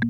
This 0.00 0.08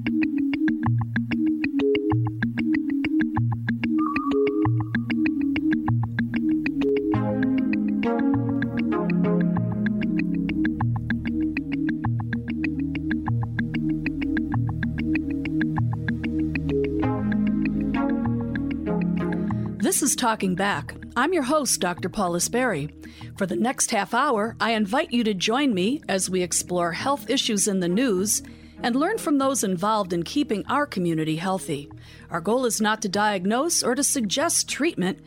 is 20.02 20.14
Talking 20.14 20.54
Back. 20.54 20.94
I'm 21.16 21.32
your 21.32 21.42
host, 21.42 21.80
Dr. 21.80 22.08
Paula 22.08 22.40
Sperry. 22.40 22.90
For 23.36 23.44
the 23.44 23.56
next 23.56 23.90
half 23.90 24.14
hour, 24.14 24.54
I 24.60 24.70
invite 24.72 25.12
you 25.12 25.24
to 25.24 25.34
join 25.34 25.74
me 25.74 26.00
as 26.08 26.30
we 26.30 26.42
explore 26.42 26.92
health 26.92 27.28
issues 27.28 27.66
in 27.66 27.80
the 27.80 27.88
news 27.88 28.42
and 28.82 28.96
learn 28.96 29.18
from 29.18 29.38
those 29.38 29.62
involved 29.62 30.12
in 30.12 30.22
keeping 30.22 30.64
our 30.66 30.86
community 30.86 31.36
healthy. 31.36 31.90
Our 32.30 32.40
goal 32.40 32.64
is 32.64 32.80
not 32.80 33.02
to 33.02 33.08
diagnose 33.08 33.82
or 33.82 33.94
to 33.94 34.02
suggest 34.02 34.68
treatment, 34.68 35.18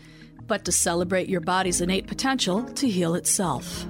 but 0.48 0.66
to 0.66 0.72
celebrate 0.72 1.30
your 1.30 1.42
body's 1.42 1.82
innate 1.82 2.08
potential 2.08 2.64
to 2.64 2.90
heal 2.90 3.16
itself. 3.16 3.86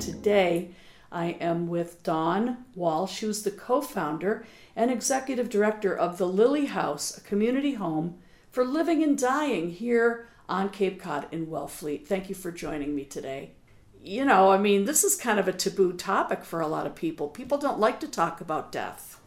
Today, 0.00 0.70
I 1.10 1.36
am 1.40 1.68
with 1.68 2.02
Dawn 2.02 2.64
Walsh, 2.74 3.20
who's 3.20 3.42
the 3.42 3.50
co 3.50 3.80
founder 3.82 4.46
and 4.74 4.90
executive 4.90 5.50
director 5.50 5.96
of 5.96 6.16
the 6.16 6.26
Lily 6.26 6.66
House, 6.66 7.18
a 7.18 7.20
community 7.20 7.74
home 7.74 8.18
for 8.50 8.64
living 8.64 9.02
and 9.02 9.18
dying 9.18 9.70
here 9.70 10.28
on 10.48 10.70
Cape 10.70 11.00
Cod 11.00 11.26
in 11.30 11.46
Wellfleet. 11.46 12.06
Thank 12.06 12.28
you 12.28 12.34
for 12.34 12.50
joining 12.50 12.94
me 12.94 13.04
today. 13.04 13.52
You 14.02 14.24
know, 14.24 14.50
I 14.50 14.58
mean, 14.58 14.84
this 14.84 15.04
is 15.04 15.14
kind 15.14 15.38
of 15.38 15.46
a 15.46 15.52
taboo 15.52 15.92
topic 15.92 16.44
for 16.44 16.60
a 16.60 16.66
lot 16.66 16.86
of 16.86 16.94
people. 16.94 17.28
People 17.28 17.58
don't 17.58 17.78
like 17.78 18.00
to 18.00 18.08
talk 18.08 18.40
about 18.40 18.72
death. 18.72 19.20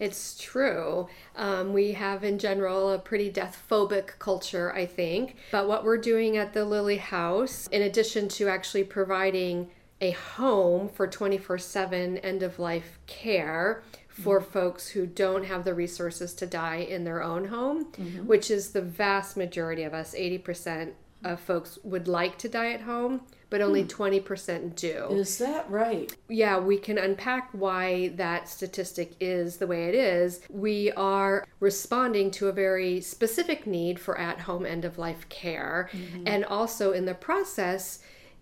It's 0.00 0.36
true. 0.38 1.08
Um, 1.36 1.72
we 1.72 1.92
have, 1.92 2.24
in 2.24 2.38
general, 2.38 2.90
a 2.90 2.98
pretty 2.98 3.30
death 3.30 3.62
phobic 3.70 4.18
culture, 4.18 4.72
I 4.72 4.86
think. 4.86 5.36
But 5.52 5.68
what 5.68 5.84
we're 5.84 5.98
doing 5.98 6.36
at 6.36 6.52
the 6.52 6.64
Lily 6.64 6.96
House, 6.96 7.68
in 7.68 7.82
addition 7.82 8.28
to 8.28 8.48
actually 8.48 8.84
providing 8.84 9.70
a 10.00 10.10
home 10.12 10.88
for 10.88 11.06
24 11.06 11.58
7 11.58 12.18
end 12.18 12.42
of 12.42 12.58
life 12.58 12.98
care, 13.06 13.82
for 14.14 14.40
mm-hmm. 14.40 14.52
folks 14.52 14.88
who 14.88 15.06
don't 15.06 15.44
have 15.44 15.64
the 15.64 15.74
resources 15.74 16.34
to 16.34 16.46
die 16.46 16.76
in 16.76 17.04
their 17.04 17.22
own 17.22 17.46
home, 17.46 17.86
mm-hmm. 17.86 18.26
which 18.26 18.50
is 18.50 18.70
the 18.70 18.80
vast 18.80 19.36
majority 19.36 19.82
of 19.82 19.92
us. 19.92 20.14
80% 20.14 20.92
of 21.24 21.40
folks 21.40 21.78
would 21.82 22.06
like 22.06 22.38
to 22.38 22.48
die 22.48 22.72
at 22.72 22.82
home, 22.82 23.22
but 23.54 23.62
only 23.62 23.82
hmm. 23.82 23.86
20% 23.86 24.74
do. 24.74 25.06
Is 25.12 25.38
that 25.38 25.70
right? 25.70 26.12
Yeah, 26.28 26.58
we 26.58 26.76
can 26.76 26.98
unpack 26.98 27.50
why 27.52 28.08
that 28.16 28.48
statistic 28.48 29.12
is 29.20 29.58
the 29.58 29.66
way 29.68 29.84
it 29.88 29.94
is. 29.94 30.40
We 30.50 30.90
are 30.96 31.46
responding 31.60 32.32
to 32.32 32.48
a 32.48 32.52
very 32.52 33.00
specific 33.00 33.64
need 33.64 34.00
for 34.00 34.18
at 34.18 34.40
home 34.40 34.66
end 34.66 34.84
of 34.84 34.98
life 34.98 35.28
care, 35.28 35.88
mm-hmm. 35.92 36.24
and 36.26 36.44
also 36.44 36.90
in 36.90 37.04
the 37.04 37.14
process, 37.14 38.00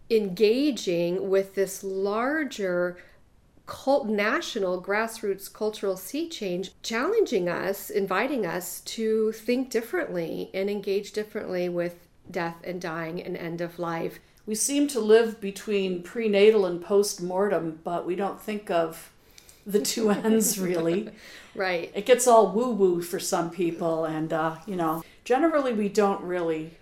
engaging 0.08 1.28
with 1.28 1.56
this 1.56 1.84
larger 1.84 2.96
cult 3.66 4.08
national 4.08 4.82
grassroots 4.82 5.52
cultural 5.52 5.98
sea 5.98 6.26
change 6.26 6.70
challenging 6.82 7.50
us 7.50 7.90
inviting 7.90 8.46
us 8.46 8.80
to 8.80 9.30
think 9.32 9.68
differently 9.68 10.50
and 10.54 10.70
engage 10.70 11.12
differently 11.12 11.68
with 11.68 12.08
death 12.30 12.56
and 12.64 12.80
dying 12.80 13.22
and 13.22 13.36
end 13.36 13.60
of 13.60 13.78
life 13.78 14.18
we 14.46 14.54
seem 14.54 14.88
to 14.88 15.00
live 15.00 15.40
between 15.40 16.02
prenatal 16.02 16.66
and 16.66 16.82
post-mortem 16.82 17.80
but 17.84 18.06
we 18.06 18.16
don't 18.16 18.40
think 18.40 18.70
of 18.70 19.12
the 19.66 19.80
two 19.80 20.10
ends 20.10 20.58
really 20.58 21.08
right 21.54 21.90
it 21.94 22.06
gets 22.06 22.26
all 22.26 22.52
woo 22.52 22.70
woo 22.70 23.02
for 23.02 23.18
some 23.18 23.50
people 23.50 24.04
and 24.04 24.32
uh, 24.32 24.56
you 24.66 24.76
know 24.76 25.02
generally 25.24 25.72
we 25.72 25.88
don't 25.88 26.22
really 26.22 26.72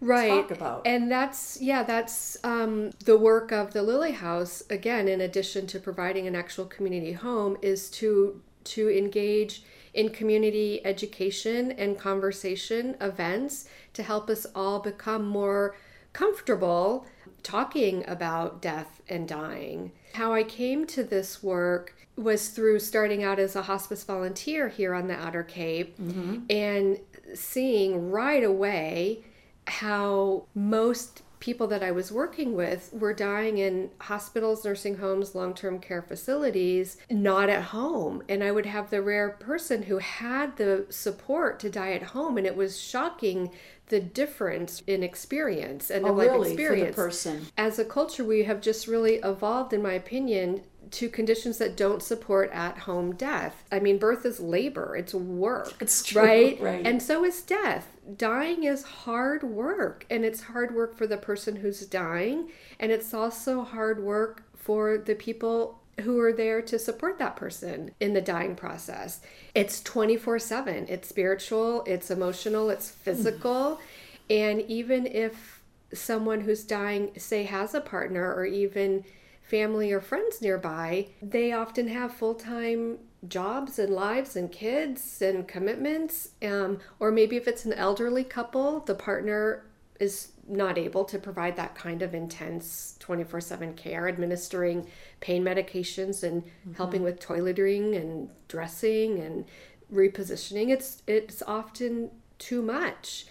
right 0.00 0.28
talk 0.28 0.50
about. 0.50 0.86
And 0.86 1.10
that's 1.10 1.60
yeah, 1.60 1.82
that's 1.82 2.36
um, 2.44 2.90
the 3.04 3.16
work 3.16 3.52
of 3.52 3.72
the 3.72 3.82
Lily 3.82 4.12
House. 4.12 4.62
Again, 4.70 5.08
in 5.08 5.20
addition 5.20 5.66
to 5.68 5.80
providing 5.80 6.26
an 6.26 6.34
actual 6.34 6.66
community 6.66 7.12
home, 7.12 7.56
is 7.62 7.90
to 7.90 8.40
to 8.64 8.90
engage 8.90 9.62
in 9.94 10.10
community 10.10 10.84
education 10.84 11.72
and 11.72 11.98
conversation 11.98 12.96
events 13.00 13.66
to 13.94 14.02
help 14.02 14.28
us 14.28 14.46
all 14.54 14.80
become 14.80 15.26
more 15.26 15.76
comfortable 16.16 17.04
talking 17.42 18.02
about 18.08 18.62
death 18.62 19.02
and 19.06 19.28
dying. 19.28 19.92
How 20.14 20.32
I 20.32 20.44
came 20.44 20.86
to 20.86 21.04
this 21.04 21.42
work 21.42 21.94
was 22.16 22.48
through 22.48 22.78
starting 22.78 23.22
out 23.22 23.38
as 23.38 23.54
a 23.54 23.60
hospice 23.60 24.02
volunteer 24.02 24.70
here 24.70 24.94
on 24.94 25.08
the 25.08 25.14
Outer 25.14 25.42
Cape 25.42 25.98
mm-hmm. 25.98 26.38
and 26.48 26.98
seeing 27.34 28.10
right 28.10 28.42
away 28.42 29.24
how 29.66 30.46
most 30.54 31.20
people 31.46 31.68
that 31.68 31.80
I 31.80 31.92
was 31.92 32.10
working 32.10 32.56
with 32.56 32.90
were 32.92 33.14
dying 33.14 33.58
in 33.58 33.90
hospitals, 34.00 34.64
nursing 34.64 34.96
homes, 34.96 35.32
long 35.32 35.54
term 35.54 35.78
care 35.78 36.02
facilities, 36.02 36.96
not 37.08 37.48
at 37.48 37.62
home. 37.62 38.24
And 38.28 38.42
I 38.42 38.50
would 38.50 38.66
have 38.66 38.90
the 38.90 39.00
rare 39.00 39.30
person 39.30 39.84
who 39.84 39.98
had 39.98 40.56
the 40.56 40.86
support 40.90 41.60
to 41.60 41.70
die 41.70 41.92
at 41.92 42.02
home. 42.02 42.36
And 42.36 42.48
it 42.48 42.56
was 42.56 42.80
shocking 42.80 43.52
the 43.86 44.00
difference 44.00 44.82
in 44.88 45.04
experience 45.04 45.88
and 45.88 46.04
oh, 46.04 46.12
life 46.14 46.30
really? 46.32 46.50
experience. 46.50 46.96
For 46.96 47.02
the 47.02 47.06
person. 47.06 47.46
As 47.56 47.78
a 47.78 47.84
culture, 47.84 48.24
we 48.24 48.42
have 48.42 48.60
just 48.60 48.88
really 48.88 49.20
evolved, 49.22 49.72
in 49.72 49.80
my 49.80 49.92
opinion, 49.92 50.62
to 50.90 51.08
conditions 51.08 51.58
that 51.58 51.76
don't 51.76 52.02
support 52.02 52.50
at 52.52 52.78
home 52.78 53.14
death. 53.14 53.64
I 53.72 53.80
mean, 53.80 53.98
birth 53.98 54.24
is 54.24 54.40
labor, 54.40 54.96
it's 54.96 55.14
work. 55.14 55.74
It's 55.80 56.02
true. 56.02 56.22
Right? 56.22 56.60
right? 56.60 56.86
And 56.86 57.02
so 57.02 57.24
is 57.24 57.42
death. 57.42 57.88
Dying 58.16 58.64
is 58.64 58.82
hard 58.82 59.42
work, 59.42 60.06
and 60.10 60.24
it's 60.24 60.42
hard 60.42 60.74
work 60.74 60.96
for 60.96 61.06
the 61.06 61.16
person 61.16 61.56
who's 61.56 61.80
dying, 61.86 62.50
and 62.78 62.92
it's 62.92 63.12
also 63.12 63.62
hard 63.62 64.02
work 64.02 64.42
for 64.54 64.98
the 64.98 65.14
people 65.14 65.80
who 66.02 66.20
are 66.20 66.32
there 66.32 66.60
to 66.60 66.78
support 66.78 67.18
that 67.18 67.36
person 67.36 67.90
in 68.00 68.12
the 68.12 68.20
dying 68.20 68.54
process. 68.54 69.20
It's 69.54 69.82
24 69.82 70.38
7. 70.38 70.86
It's 70.88 71.08
spiritual, 71.08 71.82
it's 71.86 72.10
emotional, 72.10 72.70
it's 72.70 72.90
hmm. 72.90 73.00
physical. 73.02 73.80
and 74.28 74.60
even 74.62 75.06
if 75.06 75.62
someone 75.92 76.40
who's 76.40 76.64
dying, 76.64 77.12
say, 77.16 77.44
has 77.44 77.74
a 77.74 77.80
partner 77.80 78.34
or 78.34 78.44
even 78.44 79.04
family 79.46 79.92
or 79.92 80.00
friends 80.00 80.42
nearby, 80.42 81.06
they 81.22 81.52
often 81.52 81.88
have 81.88 82.12
full 82.12 82.34
time 82.34 82.98
jobs 83.28 83.78
and 83.78 83.92
lives 83.92 84.36
and 84.36 84.50
kids 84.52 85.22
and 85.22 85.46
commitments. 85.48 86.30
Um, 86.42 86.78
or 86.98 87.10
maybe 87.10 87.36
if 87.36 87.48
it's 87.48 87.64
an 87.64 87.72
elderly 87.72 88.24
couple, 88.24 88.80
the 88.80 88.94
partner 88.94 89.64
is 89.98 90.32
not 90.48 90.78
able 90.78 91.04
to 91.04 91.18
provide 91.18 91.56
that 91.56 91.74
kind 91.74 92.02
of 92.02 92.14
intense 92.14 92.96
24 93.00 93.40
7 93.40 93.74
care, 93.74 94.08
administering 94.08 94.86
pain 95.20 95.44
medications 95.44 96.22
and 96.22 96.42
mm-hmm. 96.42 96.74
helping 96.74 97.02
with 97.02 97.20
toileting 97.20 97.96
and 97.96 98.28
dressing 98.48 99.18
and 99.20 99.44
repositioning. 99.92 100.70
It's, 100.70 101.02
it's 101.06 101.42
often 101.46 102.10
too 102.38 102.62
much 102.62 103.26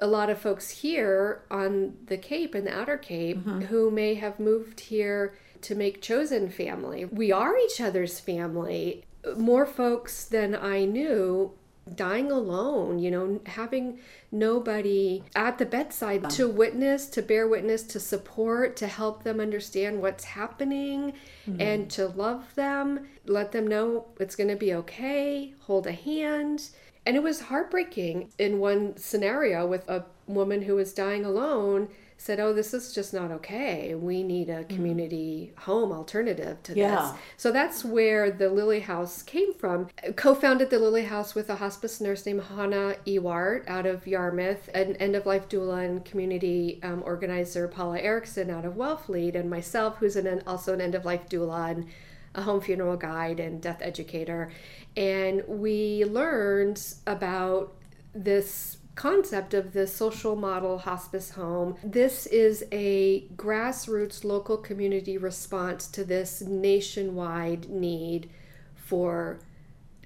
a 0.00 0.06
lot 0.06 0.28
of 0.28 0.38
folks 0.38 0.68
here 0.68 1.42
on 1.50 1.94
the 2.06 2.18
Cape 2.18 2.54
and 2.54 2.66
the 2.66 2.78
Outer 2.78 2.98
Cape 2.98 3.38
mm-hmm. 3.38 3.62
who 3.62 3.90
may 3.90 4.14
have 4.14 4.38
moved 4.38 4.80
here 4.80 5.34
to 5.62 5.74
make 5.74 6.02
chosen 6.02 6.50
family. 6.50 7.04
We 7.04 7.32
are 7.32 7.56
each 7.56 7.80
other's 7.80 8.20
family. 8.20 9.04
More 9.36 9.66
folks 9.66 10.24
than 10.24 10.54
I 10.54 10.84
knew 10.84 11.52
dying 11.94 12.32
alone, 12.32 12.98
you 12.98 13.10
know, 13.10 13.40
having 13.46 14.00
nobody 14.32 15.22
at 15.36 15.58
the 15.58 15.66
bedside 15.66 16.28
to 16.30 16.48
witness, 16.48 17.06
to 17.06 17.22
bear 17.22 17.46
witness, 17.46 17.84
to 17.84 18.00
support, 18.00 18.76
to 18.76 18.86
help 18.88 19.22
them 19.22 19.38
understand 19.38 20.02
what's 20.02 20.24
happening 20.24 21.12
mm-hmm. 21.48 21.60
and 21.60 21.88
to 21.90 22.08
love 22.08 22.54
them, 22.56 23.06
let 23.26 23.52
them 23.52 23.66
know 23.66 24.06
it's 24.18 24.34
going 24.34 24.50
to 24.50 24.56
be 24.56 24.74
okay, 24.74 25.54
hold 25.60 25.86
a 25.86 25.92
hand. 25.92 26.70
And 27.04 27.14
it 27.14 27.22
was 27.22 27.42
heartbreaking 27.42 28.32
in 28.36 28.58
one 28.58 28.96
scenario 28.96 29.64
with 29.64 29.88
a 29.88 30.04
woman 30.26 30.62
who 30.62 30.74
was 30.74 30.92
dying 30.92 31.24
alone 31.24 31.88
said, 32.18 32.40
"Oh, 32.40 32.52
this 32.52 32.72
is 32.74 32.92
just 32.92 33.12
not 33.12 33.30
okay. 33.30 33.94
We 33.94 34.22
need 34.22 34.48
a 34.48 34.64
mm. 34.64 34.68
community 34.68 35.52
mm. 35.54 35.62
home 35.62 35.92
alternative 35.92 36.62
to 36.64 36.74
yeah. 36.74 36.96
this." 36.96 37.20
So 37.36 37.52
that's 37.52 37.84
where 37.84 38.30
the 38.30 38.48
Lily 38.48 38.80
House 38.80 39.22
came 39.22 39.54
from. 39.54 39.88
Co-founded 40.16 40.70
the 40.70 40.78
Lily 40.78 41.04
House 41.04 41.34
with 41.34 41.50
a 41.50 41.56
hospice 41.56 42.00
nurse 42.00 42.26
named 42.26 42.42
Hannah 42.44 42.96
Ewart 43.04 43.64
out 43.68 43.86
of 43.86 44.06
Yarmouth, 44.06 44.68
an 44.74 44.96
end-of-life 44.96 45.48
doula 45.48 45.84
and 45.84 46.04
community 46.04 46.80
um, 46.82 47.02
organizer 47.04 47.68
Paula 47.68 48.00
Erickson 48.00 48.50
out 48.50 48.64
of 48.64 48.74
Wellfleet, 48.74 49.34
and 49.34 49.48
myself, 49.50 49.98
who's 49.98 50.16
an, 50.16 50.42
also 50.46 50.74
an 50.74 50.80
end-of-life 50.80 51.28
doula 51.28 51.70
and 51.70 51.86
a 52.34 52.42
home 52.42 52.60
funeral 52.60 52.96
guide 52.96 53.40
and 53.40 53.62
death 53.62 53.78
educator. 53.80 54.50
And 54.96 55.42
we 55.46 56.04
learned 56.04 56.82
about 57.06 57.74
this 58.14 58.78
concept 58.96 59.54
of 59.54 59.74
the 59.74 59.86
social 59.86 60.34
model 60.34 60.78
hospice 60.78 61.30
home. 61.30 61.76
This 61.84 62.26
is 62.26 62.64
a 62.72 63.28
grassroots 63.36 64.24
local 64.24 64.56
community 64.56 65.18
response 65.18 65.86
to 65.88 66.04
this 66.04 66.40
nationwide 66.40 67.68
need 67.68 68.30
for 68.74 69.38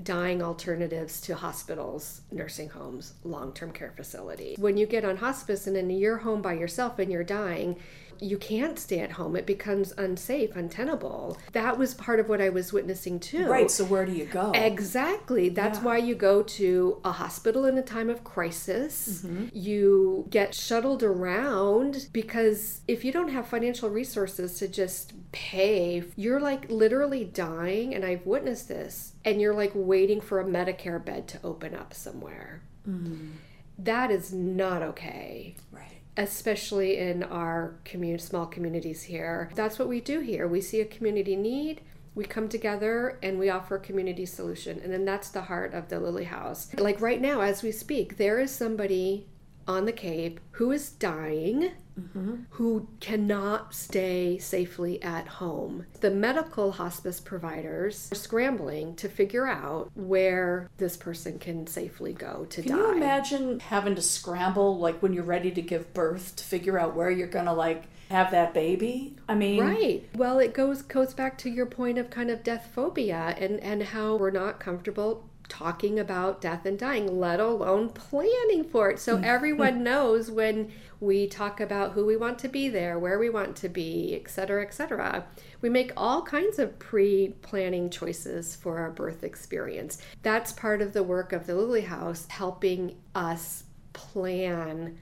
dying 0.03 0.43
alternatives 0.43 1.21
to 1.21 1.35
hospitals, 1.35 2.23
nursing 2.33 2.71
homes, 2.71 3.15
long 3.23 3.53
term 3.53 3.71
care 3.71 3.93
facilities. 3.97 4.59
When 4.59 4.77
you 4.77 4.87
get 4.87 5.05
on 5.05 5.19
hospice 5.19 5.67
and 5.67 5.77
then 5.77 5.91
you're 5.91 6.19
home 6.19 6.43
by 6.43 6.55
yourself 6.55 6.99
and 6.99 7.13
you're 7.13 7.25
dying, 7.25 7.77
you 8.21 8.39
can't 8.39 8.79
stay 8.79 9.01
at 9.01 9.13
home. 9.13 9.37
It 9.37 9.47
becomes 9.47 9.93
unsafe, 9.97 10.55
untenable. 10.57 11.39
That 11.53 11.79
was 11.79 11.95
part 11.95 12.21
of 12.21 12.29
what 12.29 12.41
I 12.41 12.49
was 12.49 12.73
witnessing 12.73 13.21
too. 13.21 13.47
Right. 13.47 13.71
So 13.71 13.85
where 13.85 14.05
do 14.05 14.13
you 14.13 14.27
go? 14.27 14.53
Exactly. 14.53 15.49
That's 15.49 15.79
yeah. 15.79 15.85
why 15.85 15.97
you 15.99 16.15
go 16.15 16.43
to 16.43 17.01
a 17.05 17.13
hospital 17.13 17.65
in 17.65 17.79
a 17.79 17.83
time 17.83 18.11
of 18.11 18.25
crisis. 18.25 19.23
Mm-hmm. 19.25 19.47
You 19.53 20.27
get 20.31 20.55
shuttled 20.55 21.03
around 21.03 22.09
because 22.13 22.81
if 22.87 23.05
you 23.05 23.13
don't 23.13 23.29
have 23.29 23.47
financial 23.47 23.89
resources 23.89 24.59
to 24.59 24.69
just 24.69 25.13
pay, 25.33 26.05
you're 26.17 26.41
like 26.41 26.71
literally 26.71 27.25
dying. 27.25 27.95
And 27.95 28.05
I've 28.05 28.27
witnessed 28.27 28.69
this. 28.69 29.15
And 29.25 29.41
you're 29.41 29.55
like 29.55 29.73
waiting 29.75 30.21
for 30.21 30.41
a 30.41 30.45
Medicare 30.45 31.03
bed 31.05 31.29
to 31.29 31.41
open 31.45 31.75
up 31.75 31.95
somewhere. 31.95 32.63
Mm-hmm. 32.89 33.31
That 33.79 34.11
is 34.11 34.33
not 34.33 34.83
okay. 34.83 35.57
Right 35.73 36.00
especially 36.17 36.99
in 36.99 37.23
our 37.23 37.79
community, 37.85 38.23
small 38.23 38.47
communities 38.47 39.03
here. 39.03 39.51
That's 39.55 39.79
what 39.79 39.89
we 39.89 40.01
do 40.01 40.21
here. 40.21 40.47
We 40.47 40.61
see 40.61 40.81
a 40.81 40.85
community 40.85 41.37
need, 41.37 41.83
we 42.15 42.25
come 42.25 42.49
together 42.49 43.19
and 43.23 43.39
we 43.39 43.49
offer 43.51 43.77
a 43.77 43.81
community 43.81 44.27
solution. 44.27 44.81
And 44.81 44.93
then 44.93 45.05
that's 45.05 45.31
the 45.31 45.43
heart 45.43 45.75
of 45.75 45.89
the 45.89 46.01
Lily 46.01 46.25
House. 46.25 46.75
Like 46.77 47.01
right 47.01 47.21
now, 47.21 47.41
as 47.41 47.63
we 47.63 47.73
speak, 47.73 48.17
there 48.17 48.39
is 48.41 48.51
somebody 48.51 49.27
on 49.67 49.85
the 49.85 49.93
Cape 49.93 50.41
who 50.53 50.73
is 50.73 50.91
dying 50.91 51.71
mm-hmm. 52.01 52.35
who 52.51 52.89
cannot 53.01 53.75
stay 53.75 54.39
safely 54.39 55.03
at 55.03 55.27
home. 55.27 55.87
The 56.01 56.11
medical 56.11 56.73
hospice 56.73 57.21
providers 57.21 58.09
are 58.13 58.17
scrambling 58.17 58.97
to 58.97 59.09
figure 59.09 59.47
out 59.47 59.91
where 59.95 60.69
this 60.79 60.97
person 60.97 61.39
can 61.39 61.67
safely 61.67 62.13
go 62.13 62.47
to 62.51 62.63
can 62.63 62.73
die. 62.73 62.77
Can 62.77 62.87
you 62.87 62.97
imagine 62.97 63.61
having 63.61 63.95
to 63.95 64.03
scramble 64.03 64.79
like 64.79 65.03
when 65.03 65.13
you're 65.13 65.25
ready 65.25 65.51
to 65.51 65.63
give 65.63 65.93
birth 65.95 66.37
to 66.37 66.45
figure 66.45 66.79
out 66.79 66.95
where 66.95 67.11
you're 67.11 67.27
going 67.27 67.47
to 67.47 67.53
like 67.53 67.85
have 68.11 68.33
that 68.33 68.53
baby. 68.53 69.17
I 69.29 69.37
mean, 69.37 69.61
right. 69.61 70.05
Well, 70.17 70.41
it 70.41 70.53
goes 70.53 70.83
goes 70.83 71.15
back 71.15 71.39
to 71.39 71.51
your 71.51 71.67
point 71.67 71.97
of 71.97 72.11
kind 72.11 72.29
of 72.29 72.43
death 72.43 72.71
phobia 72.75 73.37
and 73.39 73.61
and 73.61 73.83
how 73.85 74.17
we're 74.17 74.33
not 74.33 74.59
comfortable 74.59 75.31
talking 75.49 75.99
about 75.99 76.41
death 76.41 76.65
and 76.65 76.79
dying, 76.79 77.19
let 77.19 77.41
alone 77.41 77.91
planning 77.91 78.65
for 78.65 78.91
it. 78.91 78.99
So 78.99 79.19
mm. 79.19 79.25
everyone 79.25 79.83
knows 79.85 80.31
when 80.31 80.73
we 81.01 81.27
talk 81.27 81.61
about 81.61 81.93
who 81.93 82.05
we 82.05 82.17
want 82.17 82.39
to 82.41 82.49
be 82.49 82.69
there, 82.69 82.99
where 82.99 83.19
we 83.19 83.31
want 83.31 83.57
to 83.57 83.69
be, 83.69 84.15
etc., 84.15 84.63
etc. 84.63 85.25
We 85.63 85.71
make 85.71 85.93
all 85.97 86.23
kinds 86.23 86.59
of 86.59 86.79
pre 86.79 87.35
planning 87.41 87.89
choices 87.89 88.55
for 88.55 88.79
our 88.79 88.91
birth 88.91 89.25
experience. 89.25 90.01
That's 90.23 90.53
part 90.53 90.83
of 90.83 90.93
the 90.93 91.03
work 91.03 91.33
of 91.33 91.47
the 91.47 91.55
Lily 91.55 91.83
House, 91.83 92.27
helping 92.29 92.97
us 93.15 93.65
plan 93.93 94.99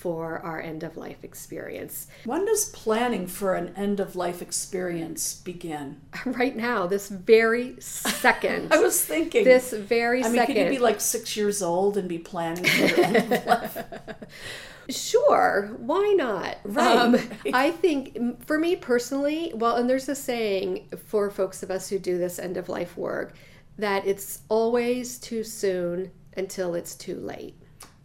for 0.00 0.38
our 0.38 0.58
end 0.58 0.82
of 0.82 0.96
life 0.96 1.22
experience. 1.24 2.06
When 2.24 2.46
does 2.46 2.70
planning 2.70 3.26
for 3.26 3.54
an 3.54 3.74
end 3.76 4.00
of 4.00 4.16
life 4.16 4.40
experience 4.40 5.34
begin? 5.34 6.00
Right 6.24 6.56
now, 6.56 6.86
this 6.86 7.08
very 7.08 7.76
second. 7.80 8.72
I 8.72 8.78
was 8.78 9.04
thinking. 9.04 9.44
This 9.44 9.72
very 9.72 10.24
I 10.24 10.28
mean, 10.28 10.36
second. 10.36 10.54
could 10.54 10.64
you 10.64 10.70
be 10.70 10.78
like 10.78 11.00
six 11.00 11.36
years 11.36 11.60
old 11.60 11.96
and 11.98 12.08
be 12.08 12.18
planning 12.18 12.64
for 12.64 12.86
your 12.86 13.00
end 13.00 13.16
of 13.16 13.30
life? 13.46 13.78
Sure, 14.90 15.70
why 15.78 16.14
not? 16.16 16.58
Right. 16.64 16.96
Um, 16.96 17.16
I 17.52 17.70
think 17.70 18.44
for 18.46 18.58
me 18.58 18.76
personally, 18.76 19.52
well, 19.54 19.76
and 19.76 19.88
there's 19.88 20.08
a 20.08 20.14
saying 20.14 20.88
for 21.06 21.30
folks 21.30 21.62
of 21.62 21.70
us 21.70 21.88
who 21.88 21.98
do 21.98 22.18
this 22.18 22.38
end 22.38 22.56
of 22.56 22.68
life 22.68 22.96
work 22.96 23.34
that 23.78 24.06
it's 24.06 24.42
always 24.48 25.18
too 25.18 25.42
soon 25.42 26.10
until 26.36 26.74
it's 26.74 26.94
too 26.94 27.16
late. 27.16 27.54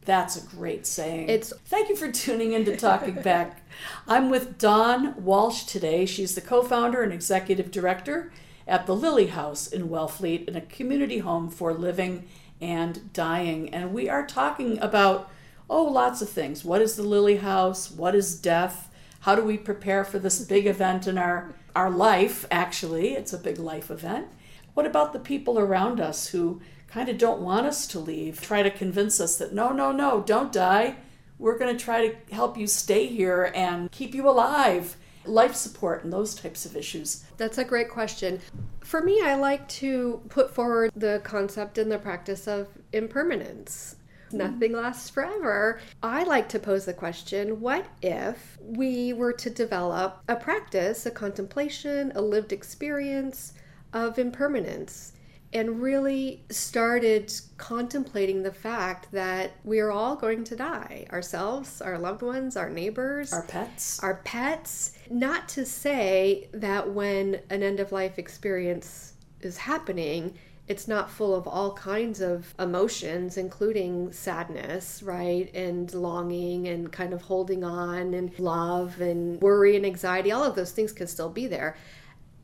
That's 0.06 0.38
a 0.38 0.56
great 0.56 0.86
saying. 0.86 1.30
It's 1.30 1.52
Thank 1.66 1.90
you 1.90 1.96
for 1.96 2.12
tuning 2.12 2.54
in 2.54 2.64
to 2.66 2.78
Talking 2.78 3.16
Back. 3.22 3.62
I'm 4.08 4.30
with 4.30 4.60
Dawn 4.60 5.16
Walsh 5.24 5.64
today. 5.64 6.06
She's 6.06 6.36
the 6.36 6.42
co-founder 6.42 7.02
and 7.02 7.12
executive 7.12 7.72
director 7.72 8.32
at 8.68 8.86
the 8.86 8.96
Lily 8.96 9.28
House 9.28 9.68
in 9.68 9.90
Wellfleet, 9.90 10.48
in 10.48 10.56
a 10.56 10.62
community 10.62 11.20
home 11.20 11.50
for 11.50 11.74
living 11.74 12.28
and 12.62 13.12
dying. 13.14 13.74
And 13.74 13.94
we 13.94 14.08
are 14.08 14.26
talking 14.26 14.78
about 14.80 15.32
oh, 15.70 15.84
lots 15.84 16.22
of 16.22 16.30
things. 16.30 16.64
What 16.64 16.82
is 16.82 16.96
the 16.96 17.04
Lily 17.04 17.38
House? 17.38 17.92
What 17.92 18.16
is 18.16 18.40
death? 18.40 18.90
How 19.22 19.36
do 19.36 19.44
we 19.44 19.58
prepare 19.58 20.04
for 20.04 20.20
this 20.20 20.40
big 20.40 20.68
event 20.76 21.08
in 21.08 21.18
our 21.18 21.54
our 21.76 21.90
life? 21.90 22.46
Actually, 22.50 23.14
it's 23.14 23.34
a 23.34 23.38
big 23.38 23.58
life 23.60 23.92
event. 23.92 24.28
What 24.74 24.86
about 24.86 25.14
the 25.14 25.20
people 25.20 25.58
around 25.58 26.00
us 26.00 26.28
who 26.28 26.62
kind 26.96 27.10
of 27.10 27.18
don't 27.18 27.42
want 27.42 27.66
us 27.66 27.88
to 27.88 28.00
leave, 28.00 28.40
try 28.40 28.64
to 28.64 28.72
convince 28.72 29.20
us 29.20 29.38
that 29.38 29.54
no, 29.54 29.74
no, 29.74 29.92
no, 29.92 30.22
don't 30.22 30.54
die. 30.54 30.96
We're 31.38 31.58
going 31.58 31.76
to 31.76 31.84
try 31.84 32.08
to 32.08 32.34
help 32.34 32.58
you 32.58 32.68
stay 32.68 33.08
here 33.08 33.52
and 33.54 33.92
keep 33.92 34.16
you 34.16 34.30
alive. 34.30 34.96
Life 35.26 35.56
support 35.56 36.06
and 36.06 36.14
those 36.14 36.36
types 36.36 36.66
of 36.66 36.78
issues. 36.78 37.26
That's 37.36 37.58
a 37.58 37.66
great 37.66 37.90
question. 37.90 38.40
For 38.80 39.02
me, 39.02 39.22
I 39.22 39.36
like 39.36 39.68
to 39.70 40.22
put 40.30 40.56
forward 40.56 40.92
the 40.96 41.20
concept 41.26 41.78
and 41.78 41.92
the 41.92 41.98
practice 41.98 42.48
of 42.48 42.70
impermanence. 42.94 43.98
Nothing 44.36 44.74
lasts 44.74 45.10
forever. 45.10 45.80
I 46.04 46.24
like 46.24 46.50
to 46.50 46.60
pose 46.60 46.86
the 46.86 46.94
question 46.94 47.62
what 47.62 47.86
if 48.02 48.58
we 48.62 49.14
were 49.14 49.34
to 49.34 49.50
develop 49.50 50.22
a 50.28 50.36
practice, 50.36 51.06
a 51.06 51.12
contemplation, 51.12 52.12
a 52.16 52.22
lived 52.22 52.52
experience 52.52 53.54
of 53.94 54.20
impermanence? 54.20 55.14
and 55.56 55.82
really 55.82 56.44
started 56.50 57.32
contemplating 57.56 58.44
the 58.44 58.52
fact 58.52 59.10
that 59.14 59.52
we 59.64 59.80
are 59.80 59.90
all 59.90 60.18
going 60.18 60.44
to 60.44 60.54
die 60.54 61.06
ourselves, 61.14 61.82
our 61.82 61.98
loved 61.98 62.22
ones, 62.22 62.58
our 62.58 62.70
neighbors, 62.70 63.32
our 63.32 63.44
pets. 63.44 64.04
Our 64.04 64.16
pets. 64.26 64.98
Not 65.10 65.48
to 65.50 65.66
say 65.66 66.50
that 66.52 66.92
when 66.92 67.40
an 67.50 67.64
end 67.64 67.80
of 67.80 67.94
life 67.94 68.20
experience 68.20 69.14
is 69.40 69.58
happening, 69.58 70.38
it's 70.68 70.88
not 70.88 71.12
full 71.12 71.36
of 71.36 71.48
all 71.48 71.74
kinds 71.74 72.22
of 72.22 72.56
emotions, 72.58 73.38
including 73.38 74.12
sadness, 74.12 75.04
right? 75.04 75.54
And 75.54 75.94
longing 75.94 76.68
and 76.68 76.92
kind 76.92 77.14
of 77.14 77.22
holding 77.22 77.64
on 77.64 78.14
and 78.14 78.38
love 78.40 79.00
and 79.00 79.40
worry 79.42 79.76
and 79.76 79.86
anxiety. 79.86 80.32
All 80.32 80.44
of 80.44 80.56
those 80.56 80.72
things 80.72 80.92
can 80.92 81.08
still 81.08 81.30
be 81.30 81.46
there. 81.46 81.78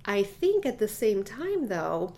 I 0.05 0.23
think 0.23 0.65
at 0.65 0.79
the 0.79 0.87
same 0.87 1.23
time, 1.23 1.67
though, 1.67 2.13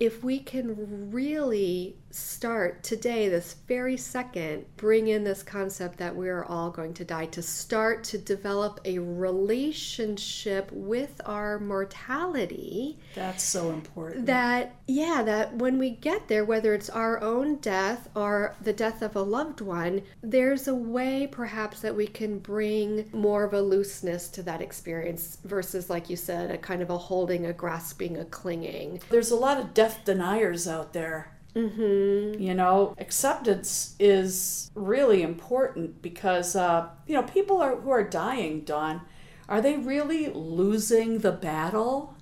if 0.00 0.24
we 0.24 0.40
can 0.40 1.10
really 1.12 1.96
start 2.10 2.82
today, 2.82 3.28
this 3.28 3.54
very 3.68 3.96
second, 3.96 4.64
bring 4.76 5.06
in 5.06 5.22
this 5.22 5.42
concept 5.42 5.98
that 5.98 6.14
we 6.14 6.28
are 6.28 6.44
all 6.44 6.70
going 6.70 6.94
to 6.94 7.04
die, 7.04 7.26
to 7.26 7.42
start 7.42 8.02
to 8.04 8.18
develop 8.18 8.80
a 8.84 8.98
relationship 8.98 10.68
with 10.72 11.20
our 11.24 11.60
mortality. 11.60 12.98
That's 13.14 13.44
so 13.44 13.70
important. 13.70 14.26
That, 14.26 14.74
yeah, 14.86 15.22
that 15.22 15.54
when 15.54 15.78
we 15.78 15.90
get 15.90 16.28
there, 16.28 16.44
whether 16.44 16.74
it's 16.74 16.90
our 16.90 17.20
own 17.22 17.56
death 17.56 18.08
or 18.14 18.54
the 18.60 18.72
death 18.72 19.00
of 19.00 19.16
a 19.16 19.22
loved 19.22 19.60
one, 19.60 20.02
there's 20.22 20.68
a 20.68 20.74
way 20.74 21.26
perhaps 21.30 21.80
that 21.80 21.96
we 21.96 22.06
can 22.06 22.38
bring 22.38 23.08
more 23.12 23.44
of 23.44 23.54
a 23.54 23.62
looseness 23.62 24.28
to 24.28 24.42
that 24.42 24.60
experience 24.60 25.38
versus, 25.44 25.88
like 25.88 26.10
you 26.10 26.16
said, 26.16 26.50
a 26.50 26.58
kind 26.58 26.82
of 26.82 26.90
a 26.90 26.98
holding, 26.98 27.46
a 27.46 27.52
grasping, 27.52 28.18
a 28.18 28.24
clinging. 28.26 29.00
There's 29.08 29.30
a 29.30 29.36
lot 29.36 29.58
of 29.58 29.72
death 29.72 30.04
deniers 30.04 30.68
out 30.68 30.92
there. 30.92 31.30
Mm-hmm. 31.54 32.42
You 32.42 32.52
know, 32.52 32.94
acceptance 32.98 33.94
is 33.98 34.70
really 34.74 35.22
important 35.22 36.02
because, 36.02 36.56
uh, 36.56 36.88
you 37.06 37.14
know, 37.14 37.22
people 37.22 37.58
are, 37.62 37.76
who 37.76 37.90
are 37.90 38.02
dying, 38.02 38.62
Dawn, 38.62 39.00
are 39.48 39.60
they 39.60 39.76
really 39.76 40.28
losing 40.28 41.18
the 41.18 41.32
battle? 41.32 42.16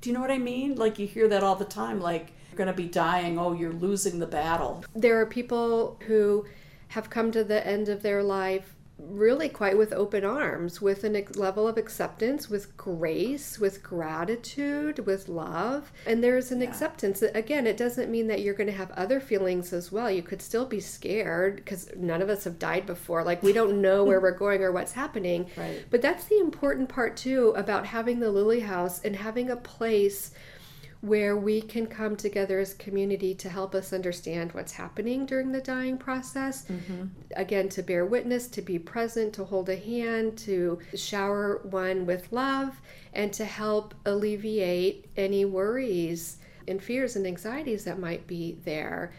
Do 0.00 0.10
you 0.10 0.14
know 0.14 0.20
what 0.20 0.30
I 0.30 0.38
mean? 0.38 0.76
Like 0.76 0.98
you 0.98 1.06
hear 1.06 1.28
that 1.28 1.42
all 1.42 1.56
the 1.56 1.64
time, 1.64 2.00
like, 2.00 2.32
you're 2.50 2.58
going 2.58 2.68
to 2.68 2.72
be 2.72 2.88
dying, 2.88 3.38
oh, 3.38 3.52
you're 3.52 3.72
losing 3.72 4.18
the 4.18 4.26
battle. 4.26 4.84
There 4.94 5.20
are 5.20 5.26
people 5.26 5.98
who 6.06 6.46
have 6.88 7.10
come 7.10 7.32
to 7.32 7.42
the 7.42 7.66
end 7.66 7.88
of 7.88 8.02
their 8.02 8.22
life 8.22 8.75
really 8.98 9.48
quite 9.48 9.76
with 9.76 9.92
open 9.92 10.24
arms, 10.24 10.80
with 10.80 11.04
a 11.04 11.26
level 11.34 11.68
of 11.68 11.76
acceptance, 11.76 12.48
with 12.48 12.76
grace, 12.76 13.58
with 13.58 13.82
gratitude, 13.82 15.04
with 15.04 15.28
love. 15.28 15.92
And 16.06 16.24
there's 16.24 16.50
an 16.50 16.60
yeah. 16.60 16.68
acceptance. 16.68 17.20
Again, 17.22 17.66
it 17.66 17.76
doesn't 17.76 18.10
mean 18.10 18.26
that 18.28 18.40
you're 18.40 18.54
going 18.54 18.68
to 18.68 18.72
have 18.72 18.90
other 18.92 19.20
feelings 19.20 19.72
as 19.72 19.92
well. 19.92 20.10
You 20.10 20.22
could 20.22 20.40
still 20.40 20.64
be 20.64 20.80
scared 20.80 21.56
because 21.56 21.90
none 21.96 22.22
of 22.22 22.30
us 22.30 22.44
have 22.44 22.58
died 22.58 22.86
before. 22.86 23.22
Like, 23.22 23.42
we 23.42 23.52
don't 23.52 23.82
know 23.82 24.02
where 24.02 24.20
we're 24.20 24.30
going 24.36 24.62
or 24.62 24.72
what's 24.72 24.92
happening. 24.92 25.46
Right. 25.56 25.84
But 25.90 26.02
that's 26.02 26.26
the 26.26 26.38
important 26.38 26.88
part, 26.88 27.16
too, 27.16 27.54
about 27.56 27.86
having 27.86 28.20
the 28.20 28.30
Lily 28.30 28.60
House 28.60 29.00
and 29.02 29.16
having 29.16 29.48
a 29.48 29.56
place 29.56 30.32
where 31.00 31.36
we 31.36 31.60
can 31.60 31.86
come 31.86 32.16
together 32.16 32.58
as 32.58 32.74
community 32.74 33.34
to 33.34 33.48
help 33.48 33.74
us 33.74 33.92
understand 33.92 34.52
what's 34.52 34.72
happening 34.72 35.26
during 35.26 35.52
the 35.52 35.60
dying 35.60 35.98
process. 35.98 36.64
Mm-hmm. 36.64 37.04
Again, 37.36 37.68
to 37.70 37.82
bear 37.82 38.06
witness, 38.06 38.48
to 38.48 38.62
be 38.62 38.78
present, 38.78 39.32
to 39.34 39.44
hold 39.44 39.68
a 39.68 39.76
hand, 39.76 40.38
to 40.38 40.78
shower 40.94 41.60
one 41.64 42.06
with 42.06 42.32
love, 42.32 42.80
and 43.12 43.32
to 43.34 43.44
help 43.44 43.94
alleviate 44.04 45.06
any 45.16 45.44
worries 45.44 46.38
and 46.68 46.82
fears 46.82 47.16
and 47.16 47.26
anxieties 47.26 47.84
that 47.84 47.98
might 47.98 48.26
be 48.26 48.58
there. 48.64 49.12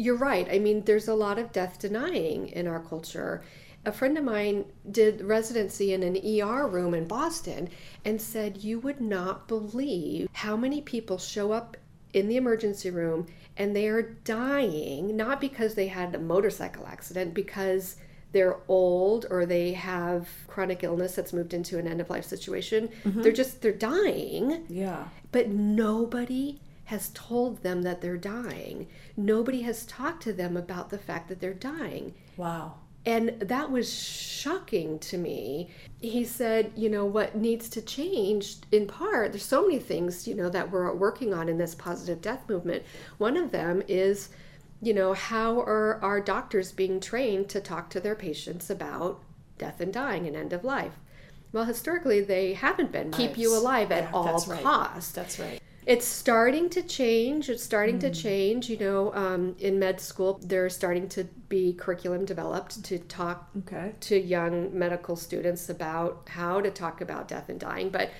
You're 0.00 0.16
right. 0.16 0.48
I 0.50 0.58
mean, 0.58 0.84
there's 0.84 1.08
a 1.08 1.14
lot 1.14 1.38
of 1.38 1.52
death 1.52 1.78
denying 1.78 2.48
in 2.48 2.66
our 2.66 2.80
culture 2.80 3.42
a 3.84 3.92
friend 3.92 4.18
of 4.18 4.24
mine 4.24 4.66
did 4.90 5.22
residency 5.22 5.94
in 5.94 6.02
an 6.02 6.16
ER 6.16 6.66
room 6.66 6.92
in 6.94 7.06
Boston 7.06 7.70
and 8.04 8.20
said, 8.20 8.58
You 8.58 8.78
would 8.80 9.00
not 9.00 9.48
believe 9.48 10.28
how 10.32 10.56
many 10.56 10.80
people 10.80 11.18
show 11.18 11.52
up 11.52 11.76
in 12.12 12.28
the 12.28 12.36
emergency 12.36 12.90
room 12.90 13.26
and 13.56 13.74
they 13.74 13.88
are 13.88 14.02
dying, 14.02 15.16
not 15.16 15.40
because 15.40 15.74
they 15.74 15.86
had 15.86 16.14
a 16.14 16.18
motorcycle 16.18 16.86
accident, 16.86 17.32
because 17.32 17.96
they're 18.32 18.58
old 18.68 19.26
or 19.30 19.46
they 19.46 19.72
have 19.72 20.28
chronic 20.46 20.84
illness 20.84 21.14
that's 21.14 21.32
moved 21.32 21.54
into 21.54 21.78
an 21.78 21.86
end 21.86 22.00
of 22.00 22.10
life 22.10 22.24
situation. 22.24 22.88
Mm-hmm. 23.04 23.22
They're 23.22 23.32
just, 23.32 23.62
they're 23.62 23.72
dying. 23.72 24.66
Yeah. 24.68 25.04
But 25.32 25.48
nobody 25.48 26.60
has 26.90 27.12
told 27.14 27.62
them 27.62 27.82
that 27.82 28.00
they're 28.00 28.16
dying. 28.16 28.88
Nobody 29.16 29.62
has 29.62 29.86
talked 29.86 30.24
to 30.24 30.32
them 30.32 30.56
about 30.56 30.90
the 30.90 30.98
fact 30.98 31.28
that 31.28 31.38
they're 31.38 31.54
dying. 31.54 32.12
Wow. 32.36 32.74
And 33.06 33.28
that 33.38 33.70
was 33.70 33.96
shocking 33.96 34.98
to 34.98 35.16
me. 35.16 35.70
He 36.00 36.24
said, 36.24 36.72
you 36.74 36.90
know, 36.90 37.04
what 37.04 37.36
needs 37.36 37.68
to 37.70 37.80
change 37.80 38.56
in 38.72 38.88
part, 38.88 39.30
there's 39.30 39.44
so 39.44 39.62
many 39.62 39.78
things, 39.78 40.26
you 40.26 40.34
know, 40.34 40.48
that 40.48 40.72
we're 40.72 40.92
working 40.92 41.32
on 41.32 41.48
in 41.48 41.58
this 41.58 41.76
positive 41.76 42.20
death 42.20 42.42
movement. 42.48 42.82
One 43.18 43.36
of 43.36 43.52
them 43.52 43.84
is, 43.86 44.30
you 44.82 44.92
know, 44.92 45.12
how 45.12 45.60
are 45.60 46.02
our 46.02 46.20
doctors 46.20 46.72
being 46.72 46.98
trained 46.98 47.48
to 47.50 47.60
talk 47.60 47.88
to 47.90 48.00
their 48.00 48.16
patients 48.16 48.68
about 48.68 49.22
death 49.58 49.80
and 49.80 49.92
dying 49.92 50.26
and 50.26 50.34
end 50.34 50.52
of 50.52 50.64
life? 50.64 50.98
Well, 51.52 51.66
historically, 51.66 52.20
they 52.20 52.54
haven't 52.54 52.90
been. 52.90 53.12
Keep 53.12 53.38
you 53.38 53.56
alive 53.56 53.92
at 53.92 54.04
yeah, 54.04 54.10
all 54.12 54.24
that's 54.24 54.48
right. 54.48 54.62
costs. 54.62 55.12
That's 55.12 55.38
right 55.38 55.60
it's 55.86 56.06
starting 56.06 56.68
to 56.70 56.82
change. 56.82 57.48
It's 57.48 57.62
starting 57.62 57.96
mm. 57.96 58.00
to 58.00 58.10
change. 58.10 58.68
You 58.68 58.78
know, 58.78 59.14
um, 59.14 59.56
in 59.58 59.78
med 59.78 60.00
school, 60.00 60.40
there's 60.42 60.74
starting 60.74 61.08
to 61.10 61.24
be 61.48 61.72
curriculum 61.72 62.24
developed 62.24 62.84
to 62.84 62.98
talk 62.98 63.48
okay. 63.58 63.92
to 64.00 64.20
young 64.20 64.76
medical 64.78 65.16
students 65.16 65.68
about 65.68 66.28
how 66.28 66.60
to 66.60 66.70
talk 66.70 67.00
about 67.00 67.28
death 67.28 67.48
and 67.48 67.58
dying. 67.58 67.90
But 67.90 68.10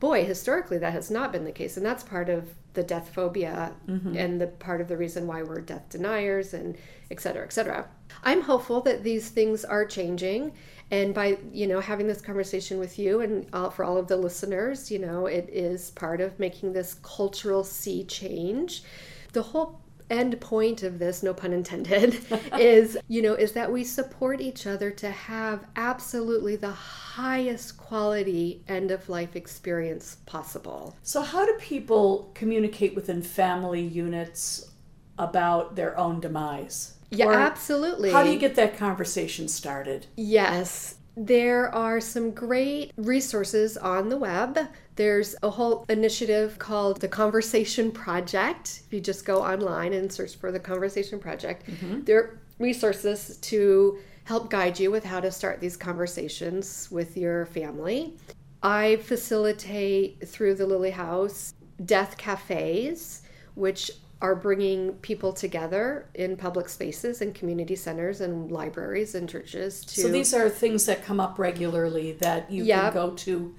boy, 0.00 0.24
historically, 0.24 0.78
that 0.78 0.92
has 0.92 1.10
not 1.10 1.32
been 1.32 1.44
the 1.44 1.52
case, 1.52 1.76
and 1.76 1.86
that's 1.86 2.02
part 2.02 2.28
of 2.28 2.54
the 2.74 2.82
death 2.82 3.10
phobia 3.14 3.72
mm-hmm. 3.88 4.16
and 4.16 4.40
the 4.40 4.48
part 4.48 4.80
of 4.80 4.88
the 4.88 4.96
reason 4.96 5.26
why 5.26 5.42
we're 5.42 5.60
death 5.60 5.88
deniers 5.88 6.54
and 6.54 6.76
et 7.10 7.20
cetera, 7.20 7.44
et 7.44 7.52
cetera. 7.52 7.88
I'm 8.22 8.42
hopeful 8.42 8.80
that 8.82 9.04
these 9.04 9.28
things 9.28 9.64
are 9.64 9.84
changing 9.86 10.52
and 10.94 11.12
by 11.12 11.36
you 11.52 11.66
know 11.66 11.80
having 11.80 12.06
this 12.06 12.20
conversation 12.20 12.78
with 12.78 12.98
you 12.98 13.20
and 13.20 13.46
all, 13.52 13.70
for 13.70 13.84
all 13.84 13.96
of 13.96 14.06
the 14.06 14.16
listeners 14.16 14.90
you 14.90 14.98
know 14.98 15.26
it 15.26 15.48
is 15.52 15.90
part 15.90 16.20
of 16.20 16.38
making 16.38 16.72
this 16.72 16.94
cultural 17.02 17.64
sea 17.64 18.04
change. 18.04 18.84
The 19.32 19.42
whole 19.42 19.80
end 20.10 20.38
point 20.40 20.82
of 20.82 20.98
this 20.98 21.22
no 21.22 21.32
pun 21.32 21.52
intended 21.52 22.20
is 22.58 22.96
you 23.08 23.22
know 23.22 23.34
is 23.34 23.52
that 23.52 23.72
we 23.72 23.82
support 23.82 24.40
each 24.40 24.66
other 24.66 24.90
to 24.90 25.10
have 25.10 25.66
absolutely 25.74 26.54
the 26.56 26.70
highest 26.70 27.76
quality 27.76 28.62
end 28.68 28.90
of 28.92 29.08
life 29.08 29.34
experience 29.34 30.18
possible. 30.26 30.94
So 31.02 31.22
how 31.22 31.44
do 31.44 31.54
people 31.58 32.30
communicate 32.34 32.94
within 32.94 33.22
family 33.22 33.82
units 33.82 34.70
about 35.18 35.74
their 35.74 35.98
own 35.98 36.20
demise 36.20 36.94
yeah, 37.14 37.26
or 37.26 37.34
absolutely. 37.34 38.10
How 38.10 38.22
do 38.22 38.30
you 38.30 38.38
get 38.38 38.54
that 38.56 38.76
conversation 38.76 39.48
started? 39.48 40.06
Yes. 40.16 40.96
There 41.16 41.72
are 41.74 42.00
some 42.00 42.32
great 42.32 42.92
resources 42.96 43.76
on 43.76 44.08
the 44.08 44.16
web. 44.16 44.58
There's 44.96 45.36
a 45.42 45.50
whole 45.50 45.84
initiative 45.88 46.58
called 46.58 47.00
the 47.00 47.08
Conversation 47.08 47.92
Project. 47.92 48.82
If 48.86 48.92
you 48.92 49.00
just 49.00 49.24
go 49.24 49.42
online 49.42 49.92
and 49.92 50.12
search 50.12 50.34
for 50.36 50.50
the 50.50 50.58
Conversation 50.58 51.18
Project, 51.20 51.68
mm-hmm. 51.68 52.02
there 52.02 52.18
are 52.18 52.40
resources 52.58 53.36
to 53.38 53.98
help 54.24 54.50
guide 54.50 54.78
you 54.80 54.90
with 54.90 55.04
how 55.04 55.20
to 55.20 55.30
start 55.30 55.60
these 55.60 55.76
conversations 55.76 56.88
with 56.90 57.16
your 57.16 57.46
family. 57.46 58.16
I 58.62 58.96
facilitate 58.96 60.26
through 60.26 60.54
the 60.54 60.66
Lily 60.66 60.90
House 60.90 61.54
death 61.84 62.16
cafes, 62.16 63.22
which 63.54 63.90
are 64.24 64.34
bringing 64.34 64.94
people 64.94 65.34
together 65.34 66.08
in 66.14 66.34
public 66.34 66.66
spaces 66.66 67.20
and 67.20 67.34
community 67.34 67.76
centers 67.76 68.22
and 68.22 68.50
libraries 68.50 69.14
and 69.14 69.28
churches 69.28 69.84
to 69.84 70.00
so 70.00 70.08
these 70.08 70.32
are 70.32 70.48
things 70.48 70.86
that 70.86 71.04
come 71.04 71.20
up 71.20 71.38
regularly 71.38 72.12
that 72.12 72.50
you 72.50 72.64
yep. 72.64 72.94
can 72.94 72.94
go 72.94 73.14
to 73.14 73.54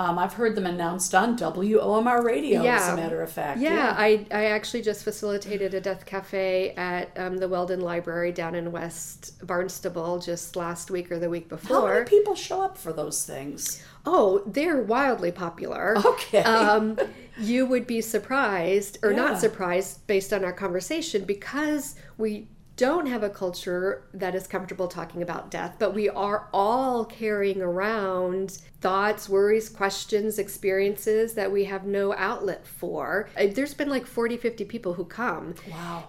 um, 0.00 0.18
I've 0.18 0.32
heard 0.32 0.54
them 0.54 0.64
announced 0.64 1.14
on 1.14 1.36
WOMR 1.36 2.24
radio, 2.24 2.62
yeah. 2.62 2.76
as 2.76 2.88
a 2.88 2.96
matter 2.96 3.20
of 3.20 3.30
fact. 3.30 3.60
Yeah, 3.60 3.74
yeah, 3.74 3.94
I, 3.98 4.26
I 4.30 4.44
actually 4.46 4.80
just 4.80 5.04
facilitated 5.04 5.74
a 5.74 5.80
death 5.80 6.06
cafe 6.06 6.70
at 6.70 7.10
um, 7.18 7.36
the 7.36 7.46
Whelden 7.46 7.82
Library 7.82 8.32
down 8.32 8.54
in 8.54 8.72
West 8.72 9.46
Barnstable 9.46 10.18
just 10.18 10.56
last 10.56 10.90
week 10.90 11.12
or 11.12 11.18
the 11.18 11.28
week 11.28 11.50
before. 11.50 11.80
How 11.80 11.94
many 11.98 12.06
people 12.06 12.34
show 12.34 12.62
up 12.62 12.78
for 12.78 12.94
those 12.94 13.26
things? 13.26 13.84
Oh, 14.06 14.42
they're 14.46 14.80
wildly 14.80 15.32
popular. 15.32 15.98
Okay. 15.98 16.42
Um, 16.42 16.98
you 17.38 17.66
would 17.66 17.86
be 17.86 18.00
surprised 18.00 18.98
or 19.02 19.10
yeah. 19.10 19.16
not 19.18 19.38
surprised 19.38 20.06
based 20.06 20.32
on 20.32 20.44
our 20.44 20.52
conversation 20.52 21.24
because 21.24 21.94
we 22.16 22.48
don't 22.80 23.04
have 23.04 23.22
a 23.22 23.28
culture 23.28 24.08
that 24.14 24.34
is 24.34 24.46
comfortable 24.46 24.88
talking 24.88 25.20
about 25.20 25.50
death, 25.50 25.76
but 25.78 25.92
we 25.94 26.08
are 26.08 26.48
all 26.50 27.04
carrying 27.04 27.60
around 27.60 28.62
thoughts, 28.80 29.28
worries, 29.28 29.68
questions, 29.68 30.38
experiences 30.38 31.34
that 31.34 31.52
we 31.52 31.64
have 31.64 31.84
no 31.84 32.14
outlet 32.14 32.66
for. 32.66 33.28
Uh, 33.36 33.48
there's 33.52 33.74
been 33.74 33.90
like 33.90 34.06
40, 34.06 34.38
50 34.38 34.64
people 34.64 34.94
who 34.94 35.04
come. 35.04 35.54
Wow. 35.70 36.04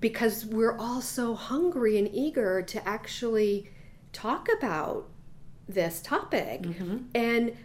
Because 0.00 0.44
we're 0.44 0.76
all 0.76 1.00
so 1.00 1.36
hungry 1.36 1.96
and 1.96 2.12
eager 2.12 2.60
to 2.60 2.88
actually 2.88 3.70
talk 4.12 4.48
about 4.58 5.08
this 5.68 6.02
topic. 6.02 6.62
Mm-hmm. 6.62 6.96
And 7.14 7.56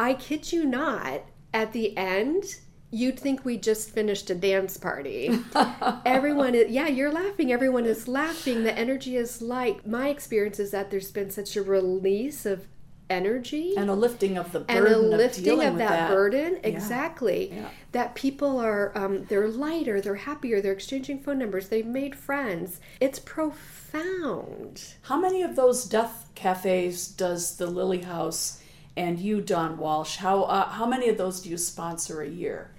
I 0.00 0.14
kid 0.14 0.50
you 0.50 0.64
not, 0.64 1.22
at 1.54 1.72
the 1.72 1.96
end, 1.96 2.56
you'd 2.92 3.18
think 3.18 3.44
we 3.44 3.56
just 3.56 3.90
finished 3.90 4.30
a 4.30 4.34
dance 4.34 4.76
party. 4.76 5.40
Everyone 6.06 6.54
is, 6.54 6.70
yeah, 6.70 6.86
you're 6.86 7.10
laughing. 7.10 7.50
Everyone 7.50 7.86
is 7.86 8.06
laughing. 8.06 8.62
The 8.62 8.78
energy 8.78 9.16
is 9.16 9.40
light. 9.40 9.86
My 9.86 10.08
experience 10.08 10.60
is 10.60 10.70
that 10.70 10.90
there's 10.90 11.10
been 11.10 11.30
such 11.30 11.56
a 11.56 11.62
release 11.62 12.44
of 12.46 12.66
energy 13.10 13.74
and 13.76 13.90
a 13.90 13.94
lifting 13.94 14.38
of 14.38 14.52
the 14.52 14.60
burden 14.60 14.86
and 14.86 14.86
a 14.86 14.98
lifting 14.98 15.60
of, 15.60 15.72
of 15.72 15.78
that, 15.78 15.90
that, 15.90 16.08
burden 16.08 16.54
yeah. 16.54 16.60
exactly 16.68 17.52
yeah. 17.52 17.68
that 17.90 18.14
people 18.14 18.58
are 18.58 18.96
um, 18.96 19.24
they're 19.24 19.48
lighter 19.48 20.00
they're 20.00 20.14
happier 20.14 20.62
they're 20.62 20.72
exchanging 20.72 21.18
phone 21.18 21.38
numbers 21.38 21.68
they've 21.68 21.84
made 21.84 22.14
friends 22.14 22.80
it's 23.00 23.18
profound 23.18 24.94
how 25.02 25.20
many 25.20 25.42
of 25.42 25.56
those 25.56 25.84
death 25.84 26.30
cafes 26.34 27.06
does 27.06 27.56
the 27.58 27.66
lily 27.66 28.00
house 28.00 28.62
and 28.96 29.18
you 29.18 29.42
dawn 29.42 29.76
walsh 29.76 30.16
how 30.16 30.44
uh, 30.44 30.68
how 30.70 30.86
many 30.86 31.10
of 31.10 31.18
those 31.18 31.42
do 31.42 31.50
you 31.50 31.58
sponsor 31.58 32.22
a 32.22 32.28
year 32.28 32.71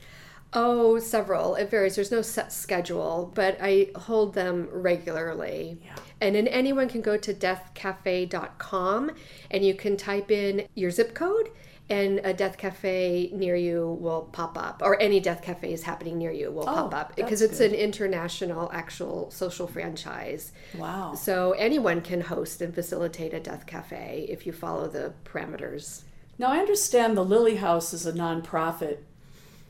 Oh, 0.55 0.99
several. 0.99 1.55
It 1.55 1.69
varies. 1.69 1.95
There's 1.95 2.11
no 2.11 2.21
set 2.21 2.51
schedule, 2.51 3.31
but 3.33 3.57
I 3.61 3.89
hold 3.95 4.33
them 4.33 4.69
regularly. 4.71 5.79
Yeah. 5.83 5.95
And 6.21 6.35
then 6.35 6.47
anyone 6.47 6.87
can 6.87 7.01
go 7.01 7.17
to 7.17 7.33
deathcafe.com 7.33 9.11
and 9.51 9.65
you 9.65 9.73
can 9.73 9.97
type 9.97 10.31
in 10.31 10.67
your 10.75 10.91
zip 10.91 11.13
code 11.13 11.49
and 11.89 12.21
a 12.23 12.33
death 12.33 12.57
cafe 12.57 13.29
near 13.33 13.55
you 13.55 13.97
will 13.99 14.29
pop 14.31 14.57
up 14.57 14.81
or 14.83 14.99
any 15.01 15.19
death 15.19 15.41
cafes 15.41 15.83
happening 15.83 16.17
near 16.17 16.31
you 16.31 16.49
will 16.49 16.63
oh, 16.63 16.73
pop 16.73 16.93
up 16.95 17.15
because 17.15 17.41
it's 17.41 17.57
good. 17.57 17.71
an 17.71 17.77
international 17.77 18.69
actual 18.71 19.29
social 19.31 19.67
franchise 19.67 20.53
wow 20.77 21.13
so 21.13 21.51
anyone 21.53 21.99
can 21.99 22.21
host 22.21 22.61
and 22.61 22.73
facilitate 22.73 23.33
a 23.33 23.39
death 23.39 23.65
cafe 23.65 24.25
if 24.29 24.45
you 24.45 24.53
follow 24.53 24.87
the 24.87 25.13
parameters 25.25 26.03
now 26.37 26.47
i 26.47 26.57
understand 26.57 27.17
the 27.17 27.25
lily 27.25 27.57
house 27.57 27.93
is 27.93 28.05
a 28.05 28.13
nonprofit 28.13 28.99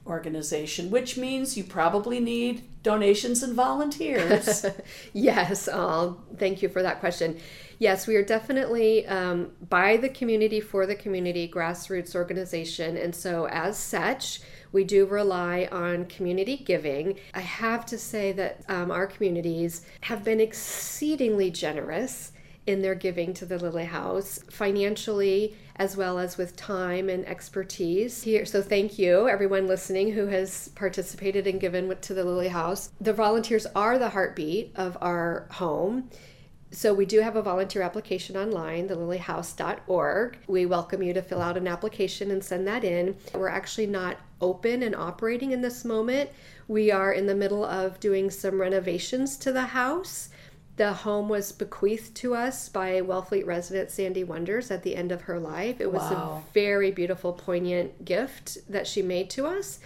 organization, 0.05 0.91
which 0.91 1.17
means 1.17 1.57
you 1.57 1.63
probably 1.63 2.19
need 2.19 2.63
donations 2.83 3.41
and 3.41 3.53
volunteers. 3.53 4.65
yes, 5.13 5.67
uh, 5.67 6.13
thank 6.37 6.61
you 6.61 6.69
for 6.69 6.81
that 6.81 6.99
question. 6.99 7.39
Yes, 7.79 8.05
we 8.07 8.15
are 8.15 8.23
definitely 8.23 9.05
um, 9.07 9.51
by 9.69 9.97
the 9.97 10.09
community 10.09 10.59
for 10.59 10.85
the 10.85 10.95
community 10.95 11.47
grassroots 11.47 12.15
organization. 12.15 12.97
And 12.97 13.15
so, 13.15 13.47
as 13.47 13.77
such, 13.77 14.41
we 14.71 14.83
do 14.83 15.05
rely 15.05 15.69
on 15.71 16.05
community 16.05 16.57
giving. 16.57 17.17
I 17.33 17.41
have 17.41 17.85
to 17.87 17.97
say 17.97 18.31
that 18.33 18.63
um, 18.67 18.91
our 18.91 19.07
communities 19.07 19.85
have 20.01 20.23
been 20.23 20.41
exceedingly 20.41 21.51
generous 21.51 22.31
in 22.65 22.81
their 22.81 22.95
giving 22.95 23.33
to 23.35 23.45
the 23.45 23.59
Lily 23.59 23.85
House, 23.85 24.39
financially 24.49 25.55
as 25.75 25.97
well 25.97 26.19
as 26.19 26.37
with 26.37 26.55
time 26.55 27.09
and 27.09 27.25
expertise. 27.27 28.23
Here, 28.23 28.45
so 28.45 28.61
thank 28.61 28.99
you 28.99 29.27
everyone 29.27 29.67
listening 29.67 30.11
who 30.11 30.27
has 30.27 30.69
participated 30.69 31.47
and 31.47 31.59
given 31.59 31.95
to 32.01 32.13
the 32.13 32.23
Lily 32.23 32.49
House. 32.49 32.91
The 33.01 33.13
volunteers 33.13 33.65
are 33.75 33.97
the 33.97 34.09
heartbeat 34.09 34.71
of 34.75 34.97
our 35.01 35.47
home. 35.51 36.09
So 36.73 36.91
we 36.91 37.05
do 37.05 37.19
have 37.19 37.35
a 37.35 37.41
volunteer 37.43 37.83
application 37.83 38.35
online, 38.35 38.89
thelilyhouse.org. 38.89 40.37
We 40.47 40.65
welcome 40.65 41.03
you 41.03 41.13
to 41.13 41.21
fill 41.21 41.39
out 41.39 41.55
an 41.55 41.67
application 41.67 42.31
and 42.31 42.43
send 42.43 42.67
that 42.67 42.83
in. 42.83 43.15
We're 43.35 43.47
actually 43.47 43.85
not 43.85 44.17
open 44.41 44.81
and 44.81 44.95
operating 44.95 45.51
in 45.51 45.61
this 45.61 45.85
moment. 45.85 46.31
We 46.67 46.91
are 46.91 47.13
in 47.13 47.27
the 47.27 47.35
middle 47.35 47.63
of 47.63 47.99
doing 47.99 48.31
some 48.31 48.59
renovations 48.59 49.37
to 49.37 49.51
the 49.51 49.61
house. 49.61 50.29
The 50.75 50.93
home 50.93 51.29
was 51.29 51.51
bequeathed 51.51 52.15
to 52.15 52.33
us 52.33 52.67
by 52.67 53.01
Wellfleet 53.01 53.45
resident 53.45 53.91
Sandy 53.91 54.23
Wonders 54.23 54.71
at 54.71 54.81
the 54.81 54.95
end 54.95 55.11
of 55.11 55.21
her 55.21 55.39
life. 55.39 55.79
It 55.79 55.91
was 55.91 56.01
wow. 56.01 56.43
a 56.43 56.53
very 56.53 56.89
beautiful, 56.91 57.33
poignant 57.33 58.03
gift 58.05 58.57
that 58.69 58.87
she 58.87 59.03
made 59.03 59.29
to 59.31 59.45
us. 59.45 59.79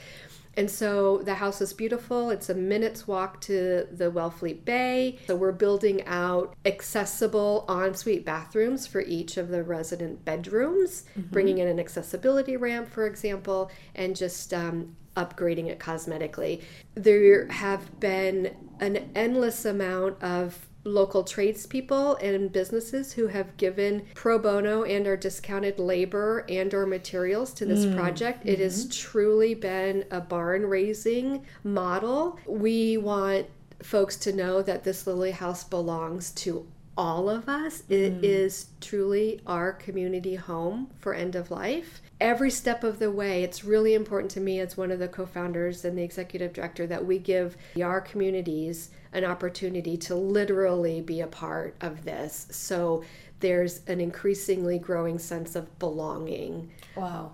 And 0.55 0.71
so 0.71 1.19
the 1.19 1.35
house 1.35 1.61
is 1.61 1.71
beautiful. 1.71 2.31
It's 2.31 2.49
a 2.49 2.55
minute's 2.55 3.07
walk 3.07 3.39
to 3.41 3.87
the 3.91 4.09
Wellfleet 4.09 4.65
Bay. 4.65 5.19
So 5.27 5.35
we're 5.35 5.51
building 5.51 6.03
out 6.07 6.55
accessible 6.65 7.63
ensuite 7.69 8.25
bathrooms 8.25 8.87
for 8.87 9.01
each 9.01 9.37
of 9.37 9.49
the 9.49 9.63
resident 9.63 10.25
bedrooms, 10.25 11.03
mm-hmm. 11.11 11.29
bringing 11.31 11.59
in 11.59 11.67
an 11.67 11.79
accessibility 11.79 12.57
ramp, 12.57 12.89
for 12.89 13.05
example, 13.05 13.69
and 13.93 14.15
just 14.15 14.51
um, 14.51 14.95
upgrading 15.15 15.67
it 15.67 15.77
cosmetically. 15.77 16.63
There 16.95 17.47
have 17.49 17.99
been 17.99 18.55
an 18.79 19.11
endless 19.13 19.63
amount 19.63 20.23
of 20.23 20.67
local 20.87 21.23
tradespeople 21.23 22.15
and 22.17 22.51
businesses 22.51 23.13
who 23.13 23.27
have 23.27 23.55
given 23.57 24.05
pro 24.13 24.39
bono 24.39 24.83
and 24.83 25.07
or 25.07 25.17
discounted 25.17 25.79
labor 25.79 26.45
and 26.49 26.73
or 26.73 26.85
materials 26.85 27.53
to 27.53 27.65
this 27.65 27.85
mm. 27.85 27.95
project. 27.95 28.39
Mm-hmm. 28.39 28.49
It 28.49 28.59
has 28.59 28.85
mm-hmm. 28.85 28.91
truly 28.91 29.53
been 29.53 30.05
a 30.11 30.21
barn 30.21 30.65
raising 30.65 31.45
model. 31.63 32.39
We 32.47 32.97
want 32.97 33.47
folks 33.83 34.15
to 34.17 34.33
know 34.33 34.61
that 34.61 34.83
this 34.83 35.05
Lily 35.05 35.31
House 35.31 35.63
belongs 35.63 36.31
to 36.31 36.67
all 36.97 37.29
of 37.29 37.47
us. 37.47 37.83
It 37.89 38.21
mm. 38.21 38.23
is 38.23 38.67
truly 38.81 39.41
our 39.45 39.71
community 39.71 40.35
home 40.35 40.89
for 40.97 41.13
end 41.13 41.35
of 41.35 41.51
life. 41.51 42.01
Every 42.19 42.49
step 42.49 42.83
of 42.83 42.97
the 42.97 43.11
way, 43.11 43.43
it's 43.43 43.63
really 43.63 43.93
important 43.93 44.31
to 44.31 44.39
me 44.39 44.59
as 44.59 44.75
one 44.75 44.89
of 44.89 44.97
the 44.97 45.07
co 45.07 45.27
founders 45.27 45.85
and 45.85 45.95
the 45.95 46.03
executive 46.03 46.51
director 46.51 46.87
that 46.87 47.05
we 47.05 47.19
give 47.19 47.55
our 47.81 48.01
communities 48.01 48.89
an 49.13 49.23
opportunity 49.23 49.97
to 49.97 50.15
literally 50.15 50.99
be 50.99 51.21
a 51.21 51.27
part 51.27 51.75
of 51.79 52.05
this. 52.05 52.47
So 52.49 53.03
there's 53.39 53.81
an 53.85 54.01
increasingly 54.01 54.79
growing 54.79 55.19
sense 55.19 55.55
of 55.55 55.77
belonging. 55.77 56.71
Wow. 56.95 57.33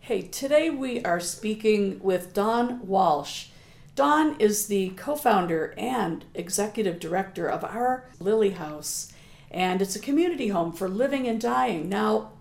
Hey, 0.00 0.22
today 0.22 0.68
we 0.68 1.02
are 1.04 1.20
speaking 1.20 1.98
with 2.02 2.34
Dawn 2.34 2.86
Walsh. 2.86 3.46
Dawn 3.94 4.36
is 4.38 4.66
the 4.66 4.90
co 4.90 5.16
founder 5.16 5.72
and 5.78 6.26
executive 6.34 7.00
director 7.00 7.46
of 7.46 7.64
our 7.64 8.10
Lily 8.20 8.50
House, 8.50 9.10
and 9.50 9.80
it's 9.80 9.96
a 9.96 10.00
community 10.00 10.48
home 10.48 10.72
for 10.72 10.88
living 10.88 11.26
and 11.26 11.40
dying. 11.40 11.88
Now, 11.88 12.32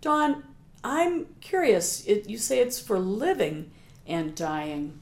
Dawn, 0.00 0.44
I'm 0.84 1.26
curious, 1.40 2.04
it, 2.06 2.28
you 2.28 2.38
say 2.38 2.60
it's 2.60 2.80
for 2.80 2.98
living 2.98 3.70
and 4.06 4.34
dying. 4.34 5.00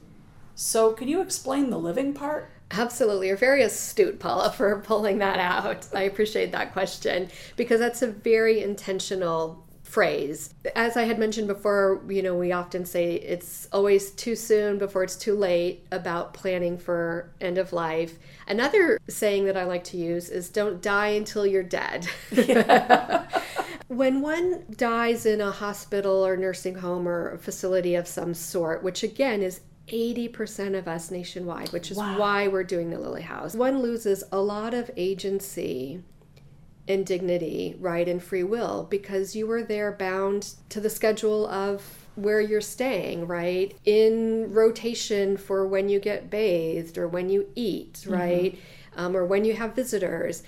So, 0.54 0.92
can 0.92 1.08
you 1.08 1.20
explain 1.20 1.70
the 1.70 1.78
living 1.78 2.14
part? 2.14 2.50
Absolutely. 2.70 3.28
You're 3.28 3.36
very 3.36 3.62
astute, 3.62 4.18
Paula, 4.18 4.50
for 4.50 4.80
pulling 4.80 5.18
that 5.18 5.38
out. 5.38 5.86
I 5.94 6.02
appreciate 6.02 6.52
that 6.52 6.72
question 6.72 7.28
because 7.56 7.78
that's 7.78 8.02
a 8.02 8.08
very 8.08 8.62
intentional 8.62 9.65
phrase. 9.86 10.52
As 10.74 10.96
I 10.96 11.04
had 11.04 11.18
mentioned 11.18 11.46
before, 11.46 12.02
you 12.08 12.22
know, 12.22 12.34
we 12.34 12.50
often 12.50 12.84
say 12.84 13.14
it's 13.14 13.68
always 13.72 14.10
too 14.10 14.34
soon 14.34 14.78
before 14.78 15.04
it's 15.04 15.16
too 15.16 15.34
late 15.34 15.86
about 15.92 16.34
planning 16.34 16.76
for 16.76 17.30
end 17.40 17.56
of 17.56 17.72
life. 17.72 18.18
Another 18.48 18.98
saying 19.08 19.44
that 19.44 19.56
I 19.56 19.62
like 19.64 19.84
to 19.84 19.96
use 19.96 20.28
is 20.28 20.48
don't 20.50 20.82
die 20.82 21.08
until 21.08 21.46
you're 21.46 21.62
dead. 21.62 22.08
Yeah. 22.32 23.26
when 23.88 24.20
one 24.20 24.64
dies 24.76 25.24
in 25.24 25.40
a 25.40 25.52
hospital 25.52 26.26
or 26.26 26.36
nursing 26.36 26.74
home 26.74 27.06
or 27.06 27.38
facility 27.38 27.94
of 27.94 28.08
some 28.08 28.34
sort, 28.34 28.82
which 28.82 29.02
again 29.02 29.40
is 29.40 29.60
80% 29.88 30.76
of 30.76 30.88
us 30.88 31.12
nationwide, 31.12 31.72
which 31.72 31.92
is 31.92 31.96
wow. 31.96 32.18
why 32.18 32.48
we're 32.48 32.64
doing 32.64 32.90
the 32.90 32.98
Lily 32.98 33.22
House. 33.22 33.54
One 33.54 33.80
loses 33.80 34.24
a 34.32 34.40
lot 34.40 34.74
of 34.74 34.90
agency 34.96 36.02
and 36.88 37.04
dignity, 37.04 37.76
right, 37.80 38.08
and 38.08 38.22
free 38.22 38.44
will 38.44 38.86
because 38.90 39.34
you 39.34 39.46
were 39.46 39.62
there 39.62 39.92
bound 39.92 40.54
to 40.68 40.80
the 40.80 40.90
schedule 40.90 41.46
of 41.48 42.06
where 42.14 42.40
you're 42.40 42.60
staying, 42.60 43.26
right? 43.26 43.76
In 43.84 44.52
rotation 44.52 45.36
for 45.36 45.66
when 45.66 45.88
you 45.88 46.00
get 46.00 46.30
bathed 46.30 46.96
or 46.96 47.08
when 47.08 47.28
you 47.28 47.48
eat, 47.54 47.94
mm-hmm. 47.94 48.12
right? 48.12 48.52
Mm-hmm. 48.54 49.00
Um, 49.00 49.16
or 49.16 49.26
when 49.26 49.44
you 49.44 49.54
have 49.54 49.74
visitors. 49.74 50.42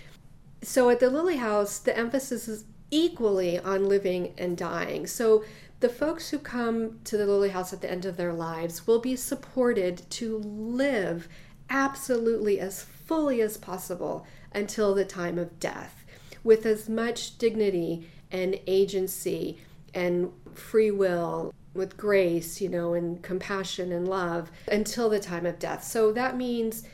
So 0.63 0.89
at 0.89 1.01
the 1.01 1.11
Lily 1.11 1.37
House, 1.37 1.79
the 1.79 1.97
emphasis 1.97 2.49
is 2.49 2.65
equally 2.91 3.59
on 3.59 3.89
living 3.89 4.33
and 4.39 4.57
dying. 4.57 5.07
So 5.07 5.45
the 5.81 5.91
folks 5.91 6.31
who 6.31 6.39
come 6.39 7.01
to 7.05 7.17
the 7.17 7.27
Lily 7.27 7.51
House 7.51 7.73
at 7.73 7.83
the 7.83 7.91
end 7.91 8.07
of 8.07 8.17
their 8.17 8.33
lives 8.33 8.87
will 8.87 9.01
be 9.01 9.15
supported 9.15 10.03
to 10.11 10.39
live 10.39 11.29
absolutely 11.71 12.59
as 12.59 12.83
fully 12.83 13.43
as 13.43 13.59
possible 13.59 14.27
until 14.55 14.95
the 14.95 15.05
time 15.05 15.39
of 15.39 15.61
death 15.61 16.05
with 16.45 16.67
as 16.67 16.89
much 16.89 17.39
dignity 17.39 18.09
and 18.31 18.59
agency 18.67 19.59
and 19.95 20.31
free 20.55 20.91
will 20.91 21.53
with 21.75 21.97
grace, 21.97 22.61
you 22.61 22.69
know, 22.69 22.95
and 22.95 23.23
compassion 23.23 23.93
and 23.93 24.09
love 24.09 24.51
until 24.71 25.09
the 25.09 25.21
time 25.21 25.47
of 25.47 25.59
death. 25.59 25.85
So 25.85 26.13
that 26.13 26.37
means 26.37 26.85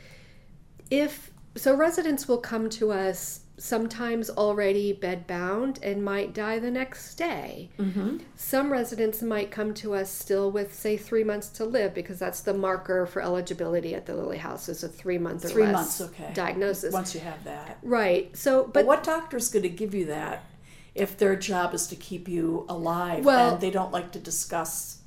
if 0.89 1.31
so 1.55 1.75
residents 1.75 2.27
will 2.27 2.37
come 2.37 2.69
to 2.69 2.91
us 2.91 3.41
sometimes 3.57 4.29
already 4.29 4.93
bedbound 4.93 5.79
and 5.81 6.03
might 6.03 6.33
die 6.33 6.59
the 6.59 6.71
next 6.71 7.15
day. 7.15 7.69
Mm-hmm. 7.79 8.17
Some 8.35 8.71
residents 8.71 9.21
might 9.21 9.51
come 9.51 9.73
to 9.75 9.93
us 9.93 10.11
still 10.11 10.51
with, 10.51 10.73
say, 10.73 10.97
three 10.97 11.23
months 11.23 11.47
to 11.49 11.65
live 11.65 11.93
because 11.93 12.19
that's 12.19 12.41
the 12.41 12.53
marker 12.53 13.05
for 13.05 13.21
eligibility 13.21 13.95
at 13.95 14.05
the 14.05 14.15
Lily 14.15 14.37
House 14.37 14.67
is 14.67 14.83
a 14.83 14.89
three 14.89 15.17
month 15.17 15.45
or 15.45 15.49
three 15.49 15.63
less 15.63 15.73
months, 15.73 16.01
okay. 16.01 16.31
diagnosis. 16.33 16.93
Once 16.93 17.13
you 17.13 17.21
have 17.21 17.43
that, 17.45 17.77
right? 17.81 18.35
So, 18.35 18.63
but, 18.63 18.73
but 18.73 18.85
what 18.85 19.03
doctor's 19.03 19.49
going 19.49 19.63
to 19.63 19.69
give 19.69 19.95
you 19.95 20.05
that 20.05 20.45
if 20.93 21.17
their 21.17 21.35
job 21.35 21.73
is 21.73 21.87
to 21.87 21.95
keep 21.95 22.27
you 22.27 22.65
alive 22.67 23.25
well, 23.25 23.53
and 23.53 23.61
they 23.61 23.71
don't 23.71 23.91
like 23.91 24.11
to 24.13 24.19
discuss? 24.19 24.99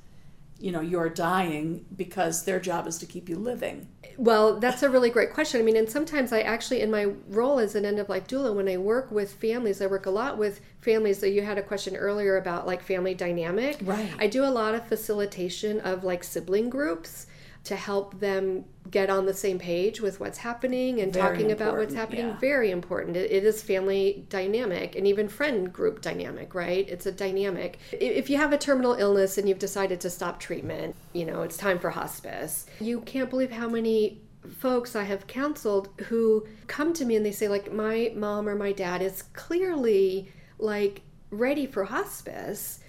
You 0.59 0.71
know 0.71 0.81
you're 0.81 1.09
dying 1.09 1.85
because 1.95 2.43
their 2.43 2.59
job 2.59 2.87
is 2.87 2.97
to 2.99 3.05
keep 3.05 3.29
you 3.29 3.37
living. 3.37 3.87
Well 4.17 4.59
that's 4.59 4.83
a 4.83 4.89
really 4.89 5.09
great 5.09 5.33
question. 5.33 5.61
I 5.61 5.63
mean 5.63 5.77
and 5.77 5.89
sometimes 5.89 6.33
i 6.33 6.41
actually 6.41 6.81
in 6.81 6.91
my 6.91 7.05
role 7.29 7.59
as 7.59 7.75
an 7.75 7.85
end 7.85 7.99
of 7.99 8.09
life 8.09 8.27
doula 8.27 8.53
when 8.53 8.67
i 8.67 8.77
work 8.77 9.11
with 9.11 9.33
families 9.33 9.81
i 9.81 9.87
work 9.87 10.05
a 10.05 10.09
lot 10.09 10.37
with 10.37 10.61
families 10.81 11.19
so 11.19 11.25
you 11.25 11.41
had 11.41 11.57
a 11.57 11.63
question 11.63 11.95
earlier 11.95 12.37
about 12.37 12.67
like 12.67 12.81
family 12.81 13.13
dynamic. 13.13 13.77
Right. 13.81 14.11
I 14.19 14.27
do 14.27 14.43
a 14.43 14.51
lot 14.51 14.75
of 14.75 14.87
facilitation 14.87 15.79
of 15.81 16.03
like 16.03 16.23
sibling 16.23 16.69
groups 16.69 17.27
to 17.69 17.75
help 17.75 18.19
them 18.19 18.65
get 18.89 19.11
on 19.11 19.27
the 19.27 19.33
same 19.33 19.59
page 19.59 20.01
with 20.01 20.19
what's 20.19 20.39
happening 20.39 20.99
and 21.01 21.13
very 21.13 21.37
talking 21.37 21.51
about 21.51 21.77
what's 21.77 21.93
happening. 21.93 22.29
yeah. 22.29 22.37
very 22.37 22.71
important. 22.71 23.15
It, 23.15 23.31
it 23.31 23.43
is 23.43 23.61
family 23.61 24.25
dynamic 24.27 24.95
and 24.95 25.05
even 25.05 25.29
friend 25.29 25.71
group 25.71 26.01
dynamic 26.01 26.55
right? 26.55 26.89
It's 26.89 27.05
a 27.05 27.11
dynamic. 27.11 27.77
If 27.91 28.27
you 28.27 28.37
have 28.37 28.53
a 28.53 28.57
terminal 28.57 28.95
illness 28.95 29.37
and 29.37 29.47
you've 29.47 29.59
decided 29.59 30.01
to 30.01 30.09
stop 30.09 30.39
treatment 30.39 30.95
you 31.13 31.25
know 31.25 31.43
it's 31.43 31.57
time 31.57 31.77
for 31.77 31.91
hospice. 31.91 32.65
You 32.79 33.01
can't 33.01 33.29
believe 33.29 33.51
how 33.51 33.69
many 33.69 34.21
folks 34.57 34.95
I 34.95 35.03
have 35.03 35.27
counseled 35.27 35.89
who 36.07 36.47
come 36.65 36.93
to 36.93 37.05
me 37.05 37.15
and 37.17 37.25
they 37.25 37.31
say 37.31 37.47
like 37.47 37.71
my 37.71 38.11
mom 38.15 38.49
or 38.49 38.55
my 38.55 38.71
dad 38.71 39.03
is 39.03 39.21
clearly 39.33 40.31
like 40.57 41.01
ready 41.29 41.67
for 41.67 41.83
hospice. 41.83 42.79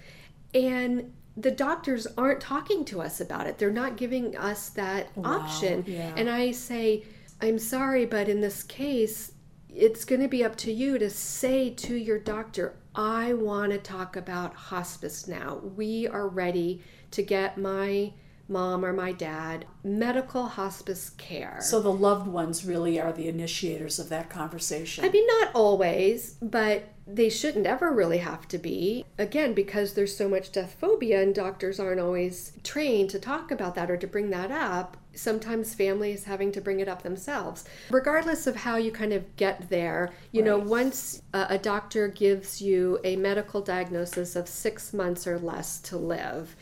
And 0.55 1.13
the 1.37 1.51
doctors 1.51 2.07
aren't 2.17 2.41
talking 2.41 2.83
to 2.85 3.01
us 3.01 3.21
about 3.21 3.47
it. 3.47 3.57
They're 3.57 3.71
not 3.71 3.97
giving 3.97 4.35
us 4.35 4.69
that 4.69 5.15
wow, 5.15 5.39
option. 5.39 5.83
Yeah. 5.87 6.13
And 6.15 6.29
I 6.29 6.51
say, 6.51 7.03
I'm 7.41 7.59
sorry, 7.59 8.05
but 8.05 8.27
in 8.27 8.41
this 8.41 8.63
case, 8.63 9.31
it's 9.73 10.03
going 10.03 10.21
to 10.21 10.27
be 10.27 10.43
up 10.43 10.55
to 10.57 10.71
you 10.71 10.97
to 10.97 11.09
say 11.09 11.69
to 11.69 11.95
your 11.95 12.19
doctor, 12.19 12.75
I 12.93 13.33
want 13.33 13.71
to 13.71 13.77
talk 13.77 14.15
about 14.17 14.53
hospice 14.53 15.27
now. 15.27 15.61
We 15.75 16.07
are 16.07 16.27
ready 16.27 16.81
to 17.11 17.23
get 17.23 17.57
my 17.57 18.11
mom 18.51 18.85
or 18.85 18.93
my 18.93 19.11
dad 19.11 19.65
medical 19.83 20.45
hospice 20.47 21.09
care. 21.11 21.57
So 21.61 21.81
the 21.81 21.91
loved 21.91 22.27
ones 22.27 22.65
really 22.65 22.99
are 22.99 23.11
the 23.11 23.27
initiators 23.27 23.97
of 23.97 24.09
that 24.09 24.29
conversation. 24.29 25.03
I 25.05 25.09
mean, 25.09 25.25
not 25.25 25.49
always, 25.55 26.35
but 26.41 26.89
they 27.07 27.29
shouldn't 27.29 27.65
ever 27.65 27.91
really 27.91 28.19
have 28.19 28.47
to 28.49 28.57
be. 28.57 29.05
Again, 29.17 29.53
because 29.53 29.93
there's 29.93 30.15
so 30.15 30.29
much 30.29 30.51
death 30.51 30.75
phobia 30.79 31.21
and 31.21 31.33
doctors 31.33 31.79
aren't 31.79 31.99
always 31.99 32.53
trained 32.63 33.09
to 33.11 33.19
talk 33.19 33.51
about 33.51 33.75
that 33.75 33.89
or 33.89 33.97
to 33.97 34.07
bring 34.07 34.29
that 34.29 34.51
up. 34.51 34.97
Sometimes 35.13 35.73
families 35.73 36.23
having 36.23 36.51
to 36.51 36.61
bring 36.61 36.79
it 36.79 36.87
up 36.87 37.03
themselves. 37.03 37.65
Regardless 37.89 38.47
of 38.47 38.55
how 38.55 38.77
you 38.77 38.91
kind 38.91 39.13
of 39.13 39.35
get 39.35 39.69
there, 39.69 40.11
you 40.31 40.41
know, 40.41 40.57
once 40.57 41.21
a, 41.33 41.47
a 41.49 41.57
doctor 41.57 42.07
gives 42.07 42.61
you 42.61 42.99
a 43.03 43.15
medical 43.15 43.61
diagnosis 43.61 44.35
of 44.35 44.47
six 44.47 44.93
months 44.93 45.27
or 45.27 45.37
less 45.37 45.79
to 45.81 45.97
live, 45.97 46.55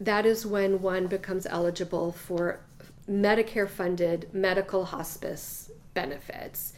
that 0.00 0.26
is 0.26 0.46
when 0.46 0.80
one 0.80 1.06
becomes 1.06 1.46
eligible 1.46 2.12
for 2.12 2.60
Medicare 3.08 3.68
funded 3.68 4.28
medical 4.32 4.84
hospice 4.84 5.70
benefits. 5.94 6.74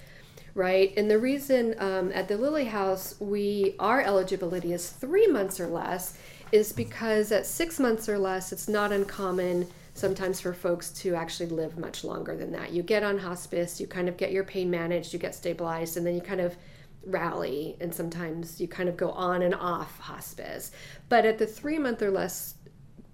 Right, 0.54 0.92
and 0.98 1.10
the 1.10 1.18
reason 1.18 1.74
um, 1.78 2.12
at 2.12 2.28
the 2.28 2.36
Lily 2.36 2.66
House 2.66 3.14
we 3.18 3.74
our 3.78 4.02
eligibility 4.02 4.74
is 4.74 4.90
three 4.90 5.26
months 5.26 5.58
or 5.58 5.66
less 5.66 6.18
is 6.52 6.74
because 6.74 7.32
at 7.32 7.46
six 7.46 7.80
months 7.80 8.06
or 8.06 8.18
less, 8.18 8.52
it's 8.52 8.68
not 8.68 8.92
uncommon 8.92 9.66
sometimes 9.94 10.40
for 10.40 10.54
folks 10.54 10.90
to 10.90 11.14
actually 11.14 11.48
live 11.48 11.78
much 11.78 12.04
longer 12.04 12.36
than 12.36 12.52
that. 12.52 12.72
You 12.72 12.82
get 12.82 13.02
on 13.02 13.18
hospice, 13.18 13.80
you 13.80 13.86
kind 13.86 14.08
of 14.08 14.16
get 14.16 14.32
your 14.32 14.44
pain 14.44 14.70
managed, 14.70 15.12
you 15.12 15.18
get 15.18 15.34
stabilized, 15.34 15.96
and 15.96 16.06
then 16.06 16.14
you 16.14 16.20
kind 16.20 16.40
of 16.40 16.56
rally, 17.04 17.76
and 17.80 17.94
sometimes 17.94 18.60
you 18.60 18.68
kind 18.68 18.88
of 18.88 18.96
go 18.96 19.10
on 19.10 19.42
and 19.42 19.54
off 19.54 19.98
hospice. 19.98 20.70
But 21.08 21.26
at 21.26 21.38
the 21.38 21.46
three 21.46 21.78
month 21.78 22.02
or 22.02 22.10
less 22.10 22.54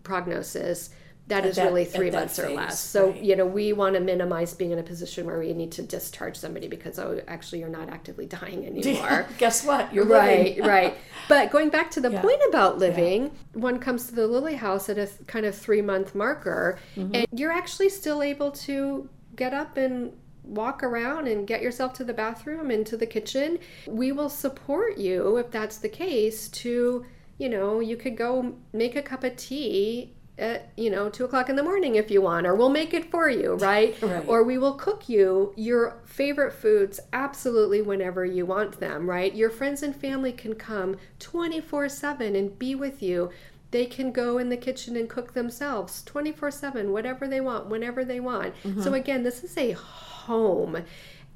prognosis, 0.03 0.91
that 1.29 1.45
At 1.45 1.51
is 1.51 1.57
that- 1.57 1.67
really 1.67 1.85
three 1.85 2.11
months 2.11 2.39
or 2.39 2.49
less. 2.51 2.81
So, 2.81 3.11
right. 3.11 3.23
you 3.23 3.37
know, 3.37 3.47
we 3.47 3.73
want 3.73 3.95
to 3.95 4.01
minimize 4.01 4.55
being 4.55 4.71
in 4.71 4.79
a 4.79 4.83
position 4.83 5.27
where 5.27 5.39
we 5.39 5.53
need 5.53 5.71
to 5.73 5.83
discharge 5.83 6.37
somebody 6.37 6.69
because, 6.69 6.99
oh, 6.99 7.21
actually, 7.29 7.61
you're 7.61 7.69
not 7.69 7.89
actively 7.91 8.27
dying 8.27 8.67
anymore. 8.71 9.27
Guess 9.39 9.65
what? 9.65 9.93
You're 9.95 10.05
Right, 10.07 10.59
right. 10.65 10.95
But 11.29 11.51
going 11.51 11.69
back 11.69 11.91
to 11.93 12.01
the 12.01 12.11
Yeah. 12.11 12.23
point 12.23 12.41
about 12.49 12.79
living, 12.79 13.31
one 13.53 13.79
comes 13.79 14.07
to 14.09 14.15
the 14.15 14.27
Lily 14.27 14.55
House 14.55 14.89
at 14.89 14.97
a 14.99 15.07
th- 15.07 15.27
kind 15.27 15.45
of 15.45 15.55
three 15.55 15.83
month 15.83 16.15
marker, 16.15 16.79
Mm-hmm. 16.97 17.15
and 17.15 17.27
you're 17.33 17.53
actually 17.53 17.91
still 17.91 18.23
able 18.23 18.51
to 18.53 19.09
get 19.37 19.53
up 19.53 19.77
and 19.77 20.13
walk 20.45 20.83
around 20.83 21.29
and 21.29 21.47
get 21.47 21.61
yourself 21.61 21.93
to 21.93 22.05
the 22.05 22.15
bathroom 22.15 22.71
and 22.71 22.87
to 22.87 22.97
the 22.97 23.05
kitchen. 23.07 23.59
We 23.87 24.13
will 24.13 24.31
support 24.31 24.97
you 24.97 25.37
if 25.37 25.51
that's 25.51 25.77
the 25.77 25.91
case. 25.91 26.49
To 26.49 27.05
you 27.37 27.49
know, 27.49 27.79
you 27.79 27.97
could 27.97 28.17
go 28.17 28.55
make 28.73 28.97
a 28.97 29.03
cup 29.03 29.23
of 29.23 29.37
tea. 29.37 30.15
At, 30.39 30.71
you 30.77 30.89
know, 30.89 31.09
two 31.09 31.25
o'clock 31.25 31.49
in 31.49 31.57
the 31.57 31.63
morning 31.63 31.97
if 31.97 32.11
you 32.11 32.23
want, 32.23 32.47
or 32.47 32.55
we'll 32.55 32.69
make 32.69 32.95
it 32.95 33.11
for 33.11 33.29
you, 33.29 33.55
right? 33.61 34.01
Right. 34.01 34.25
Or 34.29 34.45
we 34.45 34.57
will 34.57 34.75
cook 34.75 35.09
you 35.09 35.53
your 35.57 35.99
favorite 36.05 36.53
foods 36.53 37.01
absolutely 37.13 37.83
whenever 37.83 38.25
you 38.25 38.47
want 38.47 38.79
them, 38.79 39.11
right? 39.11 39.35
Your 39.35 39.51
friends 39.51 39.83
and 39.83 39.95
family 39.95 40.33
can 40.33 40.55
come 40.55 40.97
24 41.19 41.89
7 41.89 42.37
and 42.37 42.59
be 42.59 42.75
with 42.75 43.03
you. 43.03 43.31
They 43.71 43.85
can 43.85 44.13
go 44.13 44.39
in 44.39 44.49
the 44.49 44.57
kitchen 44.57 44.97
and 44.97 45.09
cook 45.11 45.35
themselves 45.35 46.03
24 46.05 46.51
7, 46.53 46.93
whatever 46.93 47.27
they 47.27 47.41
want, 47.41 47.67
whenever 47.67 48.05
they 48.05 48.21
want. 48.21 48.55
So, 48.83 48.95
again, 48.95 49.25
this 49.25 49.45
is 49.45 49.57
a 49.59 49.73
home 49.73 50.85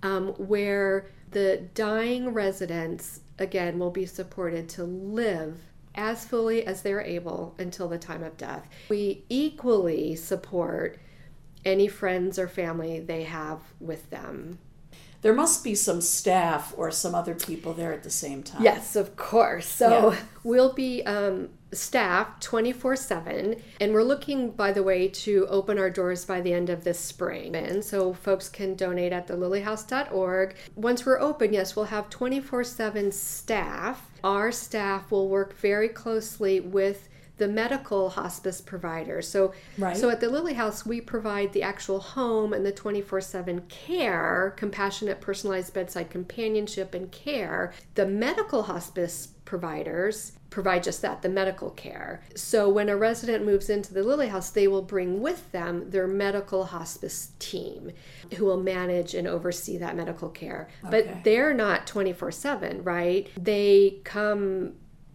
um, 0.03 0.29
where 0.29 1.07
the 1.31 1.69
dying 1.75 2.31
residents, 2.31 3.21
again, 3.39 3.79
will 3.79 3.91
be 3.91 4.07
supported 4.07 4.69
to 4.71 4.85
live 4.85 5.59
as 5.95 6.25
fully 6.25 6.65
as 6.67 6.83
they're 6.83 7.01
able 7.03 7.55
until 7.59 7.89
the 7.89 7.99
time 7.99 8.23
of 8.23 8.37
death. 8.37 8.69
We 8.89 9.25
equally 9.29 10.17
support 10.17 10.99
any 11.65 11.89
friends 11.89 12.39
or 12.39 12.49
family 12.49 13.01
they 13.01 13.25
have 13.25 13.61
with 13.81 14.11
them. 14.11 14.59
There 15.21 15.35
must 15.35 15.63
be 15.63 15.77
some 15.77 16.01
staff 16.01 16.75
or 16.77 16.91
some 16.91 17.15
other 17.15 17.35
people 17.35 17.73
there 17.75 17.93
at 17.93 18.03
the 18.03 18.11
same 18.11 18.43
time. 18.43 18.63
Yes, 18.63 18.97
of 18.97 19.15
course. 19.15 19.67
So 19.67 20.11
Yeah. 20.13 20.19
we'll 20.43 20.73
be 20.73 21.05
um, 21.05 21.51
staffed 21.73 22.43
24 22.43 22.97
7. 22.97 23.57
And 23.81 23.93
we're 23.93 24.03
looking, 24.03 24.51
by 24.51 24.73
the 24.73 24.83
way, 24.83 25.09
to 25.09 25.47
open 25.49 25.79
our 25.79 25.91
doors 25.91 26.25
by 26.25 26.41
the 26.41 26.53
end 26.53 26.71
of 26.71 26.85
this 26.85 26.99
spring. 26.99 27.55
And 27.57 27.85
so 27.85 28.13
folks 28.13 28.49
can 28.49 28.75
donate 28.75 29.13
at 29.13 29.27
thelilyhouse.org. 29.27 30.55
Once 30.77 31.07
we're 31.07 31.21
open, 31.21 31.53
yes, 31.53 31.75
we'll 31.75 31.87
have 31.87 32.11
24 32.11 32.65
7 32.65 33.13
staff. 33.13 34.11
Our 34.23 34.53
staff 34.53 35.11
will 35.11 35.29
work 35.29 35.57
very 35.57 35.89
closely 35.89 36.61
with 36.61 37.09
the 37.43 37.49
medical 37.49 38.11
hospice 38.11 38.61
providers. 38.61 39.27
So, 39.27 39.53
Right. 39.77 39.97
so 39.97 40.11
at 40.11 40.21
the 40.21 40.29
Lily 40.29 40.55
House, 40.55 40.87
we 40.87 41.01
provide 41.01 41.53
the 41.53 41.65
actual 41.65 41.99
home 41.99 42.53
and 42.53 42.65
the 42.65 42.71
24 42.71 43.21
7 43.21 43.63
care, 43.63 44.55
compassionate, 44.57 45.21
personalized 45.21 45.75
bedside 45.75 46.09
companionship 46.09 46.95
and 46.95 47.11
care. 47.11 47.73
The 47.97 48.07
medical 48.07 48.63
hospice 48.63 49.31
providers 49.45 50.33
provide 50.51 50.85
just 50.85 51.03
that 51.03 51.23
the 51.23 51.29
medical 51.29 51.71
care. 51.71 52.23
So 52.37 52.69
when 52.69 52.89
a 52.89 52.97
resident 52.97 53.45
moves 53.45 53.69
into 53.69 53.93
the 53.93 54.05
Lily 54.05 54.29
House, 54.29 54.51
they 54.51 54.69
will 54.69 54.83
bring 54.83 55.21
with 55.21 55.51
them 55.51 55.91
their 55.91 56.07
medical 56.07 56.67
hospice 56.67 57.33
team 57.41 57.91
who 58.37 58.45
will 58.45 58.63
manage 58.63 59.15
and 59.15 59.27
oversee 59.27 59.79
that 59.79 59.97
medical 59.97 60.29
care. 60.29 60.69
Okay. 60.85 60.91
But 60.91 61.25
they're 61.25 61.55
not 61.55 61.89
24 61.89 62.31
7, 62.31 62.85
right? 62.85 63.27
They 63.37 64.01
come 64.05 64.75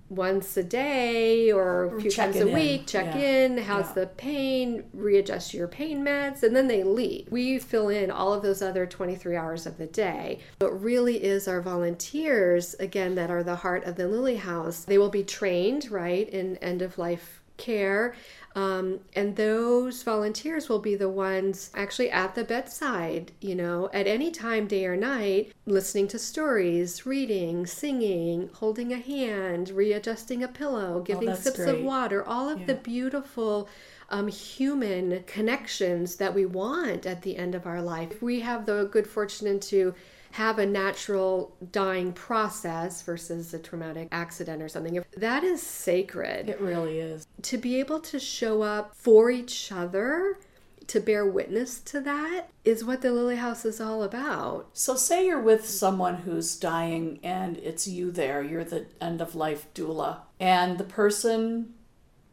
once 0.09 0.55
a 0.55 0.63
day 0.63 1.51
or 1.51 1.95
a 1.97 2.01
few 2.01 2.09
times 2.09 2.37
a 2.37 2.47
in. 2.47 2.53
week, 2.53 2.87
check 2.87 3.13
Yeah. 3.13 3.21
in, 3.45 3.57
how's 3.57 3.87
Yeah. 3.87 3.93
the 4.03 4.07
pain, 4.07 4.85
readjust 4.93 5.53
your 5.53 5.67
pain 5.67 6.03
meds, 6.03 6.43
and 6.43 6.55
then 6.55 6.67
they 6.67 6.83
leave. 6.83 7.27
We 7.29 7.59
fill 7.59 7.89
in 7.89 8.09
all 8.09 8.33
of 8.33 8.41
those 8.41 8.61
other 8.61 8.85
23 8.85 9.35
hours 9.35 9.65
of 9.65 9.77
the 9.77 9.85
day. 9.87 10.39
It 10.61 10.71
really 10.71 11.23
is 11.23 11.47
our 11.47 11.61
volunteers, 11.61 12.75
again, 12.79 13.15
that 13.15 13.29
are 13.29 13.43
the 13.43 13.57
heart 13.57 13.83
of 13.85 13.95
the 13.95 14.07
Lily 14.07 14.37
House. 14.37 14.85
They 14.85 14.97
will 14.97 15.09
be 15.09 15.23
trained, 15.23 15.91
right, 15.91 16.29
in 16.29 16.57
end 16.57 16.81
of 16.81 16.97
life 16.97 17.41
care. 17.57 18.13
Um, 18.57 19.01
and 19.15 19.35
those 19.35 20.01
volunteers 20.01 20.67
will 20.67 20.79
be 20.79 20.95
the 20.95 21.07
ones 21.07 21.69
actually 21.75 22.09
at 22.09 22.33
the 22.33 22.43
bedside, 22.43 23.31
you 23.39 23.53
know, 23.53 23.87
at 23.93 24.07
any 24.07 24.31
time, 24.31 24.65
day 24.65 24.87
or 24.87 24.97
night, 24.97 25.53
listening 25.67 26.07
to 26.07 26.17
stories, 26.17 27.05
reading, 27.05 27.67
singing, 27.67 28.49
holding 28.55 28.91
a 28.91 28.97
hand, 28.97 29.69
readjusting 29.69 30.41
a 30.41 30.47
pillow, 30.47 31.01
giving 31.01 31.27
that's 31.27 31.43
sips 31.43 31.59
of 31.59 31.81
water, 31.81 32.27
all 32.27 32.49
of 32.49 32.65
the 32.65 32.73
beautiful 32.73 33.69
um, 34.09 34.27
human 34.27 35.23
connections 35.27 36.15
that 36.15 36.33
we 36.33 36.47
want 36.47 37.05
at 37.05 37.21
the 37.21 37.37
end 37.37 37.53
of 37.53 37.67
our 37.67 37.83
life. 37.83 38.23
We 38.23 38.39
have 38.39 38.65
the 38.65 38.85
good 38.85 39.05
fortune 39.05 39.59
to 39.59 39.93
have 40.37 40.59
a 40.59 40.65
natural 40.67 41.55
dying 41.71 42.13
process 42.13 43.01
versus 43.01 43.55
a 43.55 43.59
traumatic 43.59 44.07
accident 44.11 44.61
or 44.61 44.69
something. 44.69 45.03
That 45.15 45.43
is 45.43 45.63
sacred 45.63 46.47
It 46.47 46.61
really 46.61 46.99
is. 46.99 47.25
to 47.41 47.57
be 47.57 47.79
able 47.79 47.99
to 48.01 48.19
show 48.19 48.61
up 48.61 48.95
for 48.95 49.31
each 49.31 49.71
other 49.71 50.37
to 50.85 50.99
bear 50.99 51.25
witness 51.25 51.79
to 51.79 51.99
that 52.01 52.49
is 52.63 52.85
what 52.85 53.01
the 53.01 53.11
lily 53.11 53.37
house 53.37 53.65
is 53.65 53.81
all 53.81 54.03
about 54.03 54.69
So, 54.73 54.95
say 54.95 55.25
you're 55.25 55.41
with 55.41 55.67
someone 55.67 56.17
who's 56.17 56.55
dying 56.55 57.19
and 57.23 57.57
it's 57.57 57.87
you 57.87 58.11
there, 58.11 58.43
you're 58.43 58.63
the 58.63 58.85
end 59.01 59.21
of 59.21 59.33
life 59.33 59.65
doula, 59.73 60.19
and 60.39 60.77
the 60.77 60.83
person 60.83 61.73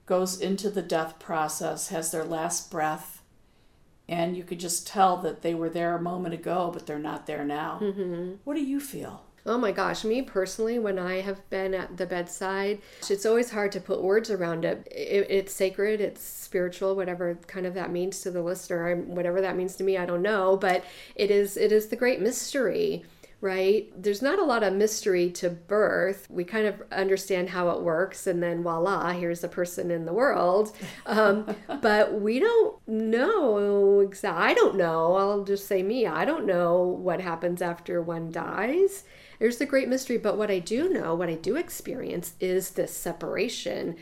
goes 0.04 0.38
into 0.38 0.68
the 0.68 0.82
death 0.82 1.18
process, 1.18 1.88
has 1.88 2.10
their 2.12 2.24
last 2.24 2.70
breath, 2.70 3.13
and 4.08 4.36
you 4.36 4.44
could 4.44 4.60
just 4.60 4.86
tell 4.86 5.16
that 5.18 5.42
they 5.42 5.54
were 5.54 5.70
there 5.70 5.96
a 5.96 6.02
moment 6.02 6.34
ago, 6.34 6.70
but 6.72 6.86
they're 6.86 6.98
not 6.98 7.26
there 7.26 7.44
now. 7.44 7.80
Mm-hmm. 7.82 8.34
What 8.44 8.54
do 8.54 8.62
you 8.62 8.80
feel? 8.80 9.24
oh 9.46 9.58
my 9.58 9.72
gosh 9.72 10.04
me 10.04 10.22
personally 10.22 10.78
when 10.78 10.98
i 10.98 11.20
have 11.20 11.48
been 11.50 11.74
at 11.74 11.96
the 11.96 12.06
bedside 12.06 12.80
it's 13.10 13.26
always 13.26 13.50
hard 13.50 13.70
to 13.70 13.80
put 13.80 14.02
words 14.02 14.30
around 14.30 14.64
it, 14.64 14.86
it 14.90 15.26
it's 15.28 15.52
sacred 15.52 16.00
it's 16.00 16.22
spiritual 16.22 16.96
whatever 16.96 17.34
kind 17.46 17.66
of 17.66 17.74
that 17.74 17.90
means 17.90 18.20
to 18.20 18.30
the 18.30 18.42
listener 18.42 18.96
whatever 18.96 19.40
that 19.40 19.56
means 19.56 19.76
to 19.76 19.84
me 19.84 19.98
i 19.98 20.06
don't 20.06 20.22
know 20.22 20.56
but 20.56 20.84
it 21.14 21.30
is 21.30 21.56
it 21.56 21.72
is 21.72 21.88
the 21.88 21.96
great 21.96 22.20
mystery 22.20 23.04
right? 23.44 23.92
There's 23.94 24.22
not 24.22 24.38
a 24.38 24.44
lot 24.44 24.62
of 24.62 24.72
mystery 24.72 25.30
to 25.32 25.50
birth. 25.50 26.26
We 26.30 26.44
kind 26.44 26.66
of 26.66 26.82
understand 26.90 27.50
how 27.50 27.68
it 27.72 27.82
works, 27.82 28.26
and 28.26 28.42
then 28.42 28.62
voila, 28.62 29.12
here's 29.12 29.44
a 29.44 29.48
person 29.48 29.90
in 29.90 30.06
the 30.06 30.14
world. 30.14 30.74
Um, 31.04 31.54
but 31.82 32.18
we 32.22 32.38
don't 32.40 32.76
know 32.88 34.00
exactly. 34.00 34.44
I 34.44 34.54
don't 34.54 34.76
know. 34.76 35.16
I'll 35.16 35.44
just 35.44 35.66
say 35.66 35.82
me. 35.82 36.06
I 36.06 36.24
don't 36.24 36.46
know 36.46 36.84
what 36.84 37.20
happens 37.20 37.60
after 37.60 38.00
one 38.00 38.32
dies. 38.32 39.04
There's 39.38 39.58
the 39.58 39.66
great 39.66 39.90
mystery. 39.90 40.16
But 40.16 40.38
what 40.38 40.50
I 40.50 40.58
do 40.58 40.88
know, 40.88 41.14
what 41.14 41.28
I 41.28 41.34
do 41.34 41.56
experience, 41.56 42.32
is 42.40 42.70
this 42.70 42.96
separation 42.96 43.96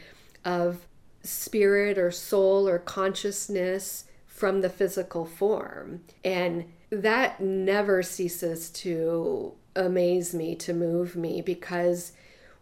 of 0.45 0.87
spirit 1.25 1.99
or 1.99 2.13
soul 2.13 2.69
or 2.69 2.79
consciousness 2.79 4.05
from 4.25 4.61
the 4.61 4.71
physical 4.71 5.25
form. 5.25 6.03
And 6.23 6.67
that 6.93 7.41
never 7.41 8.03
ceases 8.03 8.69
to 8.71 9.55
amaze 9.75 10.35
me, 10.35 10.55
to 10.57 10.75
move 10.75 11.17
me, 11.17 11.41
because 11.41 12.13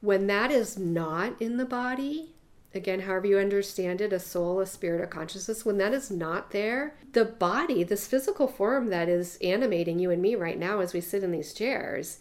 when 0.00 0.28
that 0.28 0.52
is 0.52 0.78
not 0.78 1.40
in 1.42 1.56
the 1.56 1.64
body, 1.64 2.34
again, 2.72 3.00
however 3.00 3.26
you 3.26 3.38
understand 3.38 4.00
it, 4.00 4.12
a 4.12 4.20
soul, 4.20 4.60
a 4.60 4.66
spirit, 4.66 5.02
a 5.02 5.06
consciousness, 5.08 5.64
when 5.66 5.78
that 5.78 5.92
is 5.92 6.12
not 6.12 6.52
there, 6.52 6.94
the 7.12 7.24
body, 7.24 7.82
this 7.82 8.06
physical 8.06 8.46
form 8.46 8.86
that 8.90 9.08
is 9.08 9.36
animating 9.42 9.98
you 9.98 10.12
and 10.12 10.22
me 10.22 10.36
right 10.36 10.58
now 10.58 10.78
as 10.78 10.92
we 10.94 11.00
sit 11.00 11.24
in 11.24 11.32
these 11.32 11.52
chairs, 11.52 12.20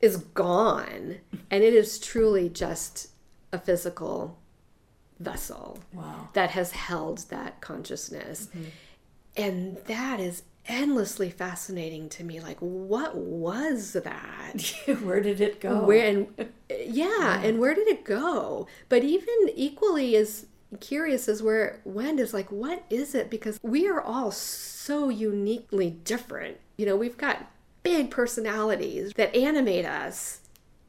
is 0.00 0.16
gone. 0.16 1.18
And 1.50 1.62
it 1.62 1.74
is 1.74 1.98
truly 1.98 2.48
just 2.48 3.08
a 3.52 3.58
physical 3.58 4.38
vessel 5.20 5.80
Wow. 5.92 6.30
that 6.32 6.52
has 6.52 6.70
held 6.70 7.28
that 7.28 7.60
consciousness. 7.60 8.46
Mm-hmm. 8.46 8.64
And 9.36 9.76
that 9.86 10.18
is 10.18 10.44
endlessly 10.66 11.30
fascinating 11.30 12.08
to 12.10 12.24
me. 12.24 12.40
Like, 12.40 12.58
what 12.58 13.16
was 13.16 13.92
that? 13.92 14.74
where 15.02 15.20
did 15.20 15.40
it 15.40 15.60
go? 15.60 15.84
Where 15.84 16.06
and 16.06 16.52
yeah, 16.86 17.40
and 17.42 17.58
where 17.58 17.74
did 17.74 17.88
it 17.88 18.04
go? 18.04 18.66
But 18.88 19.04
even 19.04 19.50
equally 19.54 20.16
as 20.16 20.46
curious 20.80 21.28
as 21.28 21.42
where 21.42 21.66
it 21.66 21.80
went 21.84 22.20
is 22.20 22.32
like, 22.32 22.50
what 22.50 22.84
is 22.88 23.14
it? 23.14 23.30
Because 23.30 23.58
we 23.62 23.86
are 23.88 24.00
all 24.00 24.30
so 24.30 25.08
uniquely 25.08 25.90
different. 25.90 26.58
You 26.76 26.86
know, 26.86 26.96
we've 26.96 27.18
got 27.18 27.46
big 27.82 28.10
personalities 28.10 29.12
that 29.16 29.34
animate 29.34 29.84
us. 29.84 30.40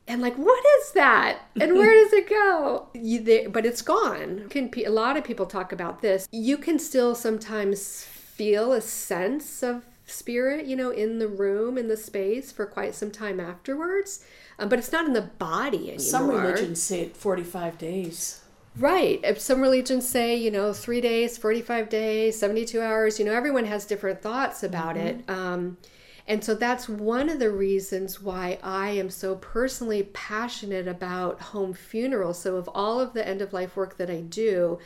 And 0.05 0.21
like, 0.21 0.35
what 0.35 0.63
is 0.79 0.91
that? 0.93 1.39
And 1.59 1.75
where 1.75 1.93
does 2.03 2.11
it 2.11 2.29
go? 2.29 2.87
You, 2.93 3.21
they, 3.21 3.47
but 3.47 3.65
it's 3.65 3.81
gone. 3.81 4.49
Can 4.49 4.69
a 4.85 4.89
lot 4.89 5.15
of 5.15 5.23
people 5.23 5.45
talk 5.45 5.71
about 5.71 6.01
this? 6.01 6.27
You 6.31 6.57
can 6.57 6.77
still 6.77 7.15
sometimes 7.15 8.05
feel 8.35 8.71
a 8.71 8.81
sense 8.81 9.63
of 9.63 9.85
spirit, 10.05 10.65
you 10.65 10.75
know, 10.75 10.89
in 10.89 11.19
the 11.19 11.27
room, 11.27 11.77
in 11.77 11.87
the 11.87 11.97
space 11.97 12.51
for 12.51 12.65
quite 12.65 12.95
some 12.95 13.11
time 13.11 13.39
afterwards. 13.39 14.25
Um, 14.59 14.69
but 14.69 14.79
it's 14.79 14.91
not 14.91 15.05
in 15.05 15.13
the 15.13 15.21
body 15.21 15.89
anymore. 15.89 15.99
Some 15.99 16.29
religions 16.29 16.81
say 16.81 17.09
45 17.09 17.77
days. 17.77 18.41
Right. 18.77 19.39
Some 19.39 19.61
religions 19.61 20.09
say, 20.09 20.35
you 20.35 20.49
know, 20.49 20.73
three 20.73 21.01
days, 21.01 21.37
45 21.37 21.89
days, 21.89 22.39
72 22.39 22.81
hours. 22.81 23.19
You 23.19 23.25
know, 23.25 23.33
everyone 23.33 23.65
has 23.65 23.85
different 23.85 24.21
thoughts 24.21 24.63
about 24.63 24.95
mm-hmm. 24.95 25.07
it. 25.07 25.29
Um, 25.29 25.77
and 26.25 26.43
so 26.43 26.55
that's 26.55 26.87
one 26.87 27.29
of 27.29 27.39
the 27.39 27.51
reasons 27.51 28.21
why 28.21 28.57
I 28.63 28.91
am 28.91 29.09
so 29.09 29.35
personally 29.35 30.03
passionate 30.13 30.87
about 30.87 31.41
home 31.41 31.73
funerals. 31.73 32.39
So, 32.39 32.55
of 32.55 32.69
all 32.69 32.99
of 33.01 33.13
the 33.13 33.27
end 33.27 33.41
of 33.41 33.51
life 33.51 33.75
work 33.75 33.97
that 33.97 34.09
I 34.09 34.21
do, 34.21 34.79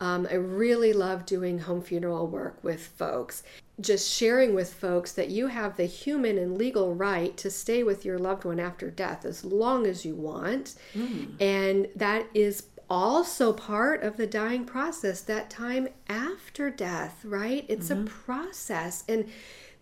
um, 0.00 0.26
I 0.30 0.34
really 0.34 0.92
love 0.92 1.26
doing 1.26 1.58
home 1.58 1.82
funeral 1.82 2.26
work 2.26 2.62
with 2.62 2.86
folks. 2.86 3.42
Just 3.80 4.12
sharing 4.12 4.54
with 4.54 4.72
folks 4.72 5.12
that 5.12 5.28
you 5.28 5.46
have 5.46 5.76
the 5.76 5.84
human 5.84 6.38
and 6.38 6.58
legal 6.58 6.94
right 6.94 7.36
to 7.38 7.50
stay 7.50 7.82
with 7.82 8.04
your 8.04 8.18
loved 8.18 8.44
one 8.44 8.60
after 8.60 8.90
death 8.90 9.24
as 9.24 9.44
long 9.44 9.86
as 9.86 10.04
you 10.04 10.14
want. 10.14 10.74
Mm. 10.94 11.40
And 11.40 11.88
that 11.96 12.26
is 12.34 12.64
also 12.88 13.52
part 13.52 14.02
of 14.02 14.16
the 14.16 14.26
dying 14.26 14.64
process, 14.64 15.20
that 15.22 15.48
time 15.48 15.88
after 16.08 16.70
death, 16.70 17.24
right? 17.24 17.64
It's 17.68 17.88
mm-hmm. 17.88 18.06
a 18.06 18.10
process. 18.10 19.04
And 19.08 19.30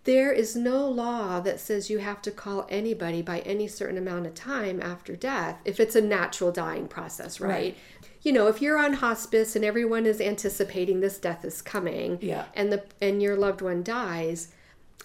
there 0.09 0.31
is 0.31 0.55
no 0.55 0.87
law 0.87 1.39
that 1.39 1.59
says 1.59 1.87
you 1.91 1.99
have 1.99 2.19
to 2.19 2.31
call 2.31 2.65
anybody 2.67 3.21
by 3.21 3.41
any 3.41 3.67
certain 3.67 3.95
amount 3.95 4.25
of 4.25 4.33
time 4.33 4.81
after 4.81 5.15
death 5.15 5.59
if 5.65 5.79
it's 5.79 5.95
a 5.95 6.01
natural 6.01 6.51
dying 6.51 6.87
process, 6.87 7.39
right? 7.39 7.49
right. 7.49 7.77
You 8.23 8.33
know, 8.33 8.47
if 8.47 8.59
you're 8.59 8.79
on 8.79 8.93
hospice 8.93 9.55
and 9.55 9.63
everyone 9.63 10.07
is 10.07 10.19
anticipating 10.19 10.99
this 10.99 11.19
death 11.19 11.45
is 11.45 11.61
coming 11.61 12.17
yeah. 12.23 12.45
and 12.55 12.71
the 12.71 12.83
and 12.99 13.21
your 13.21 13.35
loved 13.35 13.61
one 13.61 13.83
dies, 13.83 14.51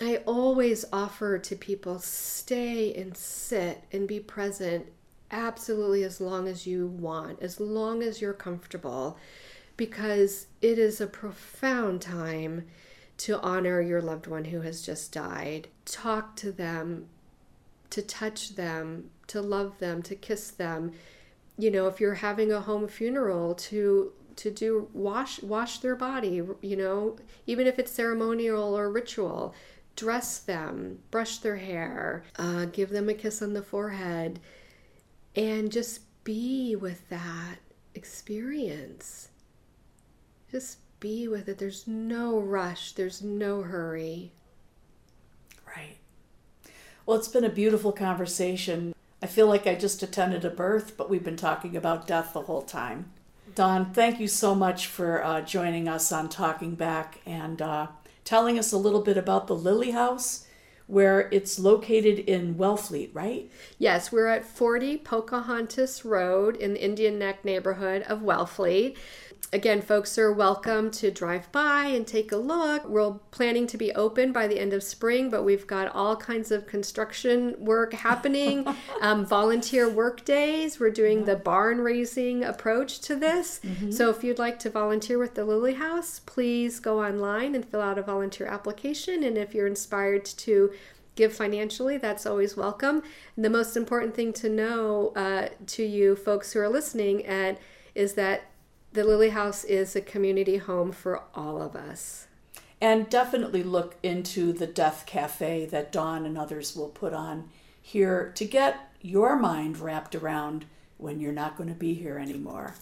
I 0.00 0.22
always 0.24 0.86
offer 0.90 1.38
to 1.38 1.54
people 1.54 1.98
stay 1.98 2.94
and 2.94 3.14
sit 3.14 3.84
and 3.92 4.08
be 4.08 4.20
present 4.20 4.86
absolutely 5.30 6.04
as 6.04 6.18
long 6.18 6.48
as 6.48 6.66
you 6.66 6.86
want, 6.86 7.42
as 7.42 7.60
long 7.60 8.02
as 8.02 8.22
you're 8.22 8.32
comfortable 8.32 9.18
because 9.76 10.46
it 10.62 10.78
is 10.78 10.98
a 10.98 11.06
profound 11.06 12.00
time 12.00 12.64
to 13.16 13.40
honor 13.40 13.80
your 13.80 14.02
loved 14.02 14.26
one 14.26 14.46
who 14.46 14.60
has 14.62 14.82
just 14.82 15.12
died. 15.12 15.68
Talk 15.84 16.36
to 16.36 16.52
them, 16.52 17.06
to 17.90 18.02
touch 18.02 18.56
them, 18.56 19.10
to 19.28 19.40
love 19.40 19.78
them, 19.78 20.02
to 20.02 20.14
kiss 20.14 20.50
them. 20.50 20.92
You 21.56 21.70
know, 21.70 21.86
if 21.86 22.00
you're 22.00 22.14
having 22.14 22.50
a 22.50 22.60
home 22.60 22.88
funeral, 22.88 23.54
to 23.54 24.12
to 24.36 24.50
do 24.50 24.88
wash 24.92 25.40
wash 25.42 25.78
their 25.78 25.94
body, 25.94 26.42
you 26.60 26.76
know, 26.76 27.16
even 27.46 27.66
if 27.66 27.78
it's 27.78 27.92
ceremonial 27.92 28.76
or 28.76 28.90
ritual, 28.90 29.54
dress 29.96 30.38
them, 30.38 30.98
brush 31.10 31.38
their 31.38 31.56
hair, 31.56 32.24
uh, 32.36 32.64
give 32.66 32.90
them 32.90 33.08
a 33.08 33.14
kiss 33.14 33.40
on 33.42 33.52
the 33.52 33.62
forehead, 33.62 34.40
and 35.36 35.70
just 35.70 36.00
be 36.24 36.74
with 36.74 37.08
that 37.10 37.56
experience. 37.94 39.28
Just 40.50 40.78
be 41.04 41.28
with 41.28 41.50
it. 41.50 41.58
There's 41.58 41.86
no 41.86 42.38
rush, 42.38 42.92
there's 42.92 43.20
no 43.20 43.60
hurry. 43.60 44.32
Right. 45.66 45.98
Well, 47.04 47.18
it's 47.18 47.28
been 47.28 47.44
a 47.44 47.50
beautiful 47.50 47.92
conversation. 47.92 48.94
I 49.20 49.26
feel 49.26 49.46
like 49.46 49.66
I 49.66 49.74
just 49.74 50.02
attended 50.02 50.46
a 50.46 50.50
birth, 50.50 50.96
but 50.96 51.10
we've 51.10 51.22
been 51.22 51.36
talking 51.36 51.76
about 51.76 52.06
death 52.06 52.32
the 52.32 52.40
whole 52.40 52.62
time. 52.62 53.12
Dawn, 53.54 53.92
thank 53.92 54.18
you 54.18 54.26
so 54.26 54.54
much 54.54 54.86
for 54.86 55.22
uh, 55.22 55.42
joining 55.42 55.90
us 55.90 56.10
on 56.10 56.30
Talking 56.30 56.74
Back 56.74 57.20
and 57.26 57.60
uh, 57.60 57.88
telling 58.24 58.58
us 58.58 58.72
a 58.72 58.78
little 58.78 59.02
bit 59.02 59.18
about 59.18 59.46
the 59.46 59.54
Lily 59.54 59.90
House, 59.90 60.46
where 60.86 61.28
it's 61.30 61.58
located 61.58 62.18
in 62.18 62.54
Wellfleet, 62.54 63.10
right? 63.12 63.50
Yes, 63.78 64.10
we're 64.10 64.28
at 64.28 64.46
40 64.46 64.96
Pocahontas 64.98 66.02
Road 66.02 66.56
in 66.56 66.72
the 66.72 66.82
Indian 66.82 67.18
Neck 67.18 67.44
neighborhood 67.44 68.02
of 68.04 68.20
Wellfleet. 68.20 68.96
Again, 69.52 69.82
folks 69.82 70.18
are 70.18 70.32
welcome 70.32 70.90
to 70.92 71.10
drive 71.10 71.50
by 71.52 71.86
and 71.86 72.06
take 72.06 72.32
a 72.32 72.36
look. 72.36 72.88
We're 72.88 73.12
planning 73.30 73.66
to 73.68 73.76
be 73.76 73.92
open 73.92 74.32
by 74.32 74.48
the 74.48 74.58
end 74.58 74.72
of 74.72 74.82
spring, 74.82 75.30
but 75.30 75.44
we've 75.44 75.66
got 75.66 75.94
all 75.94 76.16
kinds 76.16 76.50
of 76.50 76.66
construction 76.66 77.54
work 77.58 77.92
happening, 77.92 78.66
um, 79.00 79.24
volunteer 79.24 79.88
work 79.88 80.24
days. 80.24 80.80
We're 80.80 80.90
doing 80.90 81.24
the 81.24 81.36
barn 81.36 81.80
raising 81.80 82.42
approach 82.42 83.00
to 83.02 83.14
this. 83.14 83.60
Mm-hmm. 83.62 83.92
So 83.92 84.10
if 84.10 84.24
you'd 84.24 84.38
like 84.40 84.58
to 84.60 84.70
volunteer 84.70 85.18
with 85.18 85.34
the 85.34 85.44
Lily 85.44 85.74
House, 85.74 86.18
please 86.18 86.80
go 86.80 87.04
online 87.04 87.54
and 87.54 87.64
fill 87.64 87.82
out 87.82 87.98
a 87.98 88.02
volunteer 88.02 88.46
application. 88.46 89.22
And 89.22 89.38
if 89.38 89.54
you're 89.54 89.68
inspired 89.68 90.24
to 90.24 90.72
give 91.14 91.32
financially, 91.32 91.96
that's 91.96 92.26
always 92.26 92.56
welcome. 92.56 93.02
And 93.36 93.44
the 93.44 93.50
most 93.50 93.76
important 93.76 94.14
thing 94.14 94.32
to 94.34 94.48
know 94.48 95.12
uh, 95.14 95.48
to 95.66 95.84
you 95.84 96.16
folks 96.16 96.52
who 96.52 96.60
are 96.60 96.68
listening 96.68 97.24
at 97.26 97.58
is 97.94 98.14
that 98.14 98.50
the 98.94 99.04
Lily 99.04 99.30
House 99.30 99.64
is 99.64 99.96
a 99.96 100.00
community 100.00 100.56
home 100.56 100.92
for 100.92 101.22
all 101.34 101.60
of 101.60 101.74
us. 101.74 102.28
And 102.80 103.10
definitely 103.10 103.64
look 103.64 103.96
into 104.04 104.52
the 104.52 104.68
Death 104.68 105.04
Cafe 105.04 105.66
that 105.66 105.90
Dawn 105.90 106.24
and 106.24 106.38
others 106.38 106.76
will 106.76 106.88
put 106.88 107.12
on 107.12 107.50
here 107.82 108.30
to 108.36 108.44
get 108.44 108.92
your 109.00 109.36
mind 109.36 109.78
wrapped 109.78 110.14
around 110.14 110.66
when 110.96 111.20
you're 111.20 111.32
not 111.32 111.56
going 111.56 111.68
to 111.68 111.74
be 111.74 111.94
here 111.94 112.18
anymore. 112.18 112.74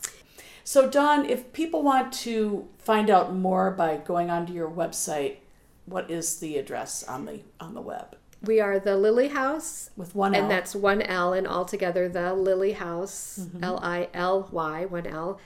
So, 0.64 0.88
Dawn, 0.88 1.24
if 1.24 1.52
people 1.54 1.82
want 1.82 2.12
to 2.12 2.68
find 2.78 3.08
out 3.08 3.34
more 3.34 3.70
by 3.70 3.96
going 3.96 4.30
onto 4.30 4.52
your 4.52 4.70
website, 4.70 5.36
what 5.86 6.10
is 6.10 6.40
the 6.40 6.58
address 6.58 7.02
on 7.02 7.24
the 7.24 7.40
on 7.58 7.74
the 7.74 7.80
web? 7.80 8.16
We 8.42 8.60
are 8.60 8.78
the 8.78 8.96
Lily 8.96 9.28
House 9.28 9.90
with 9.96 10.14
one 10.14 10.34
L, 10.34 10.42
and 10.42 10.50
that's 10.50 10.74
one 10.74 11.00
L, 11.00 11.32
and 11.32 11.48
altogether 11.48 12.08
the 12.08 12.34
Lily 12.34 12.72
House, 12.72 13.38
mm-hmm. 13.40 13.64
L 13.64 13.80
I 13.82 14.08
L 14.12 14.48
Y, 14.52 14.84
one 14.84 15.06
L 15.06 15.40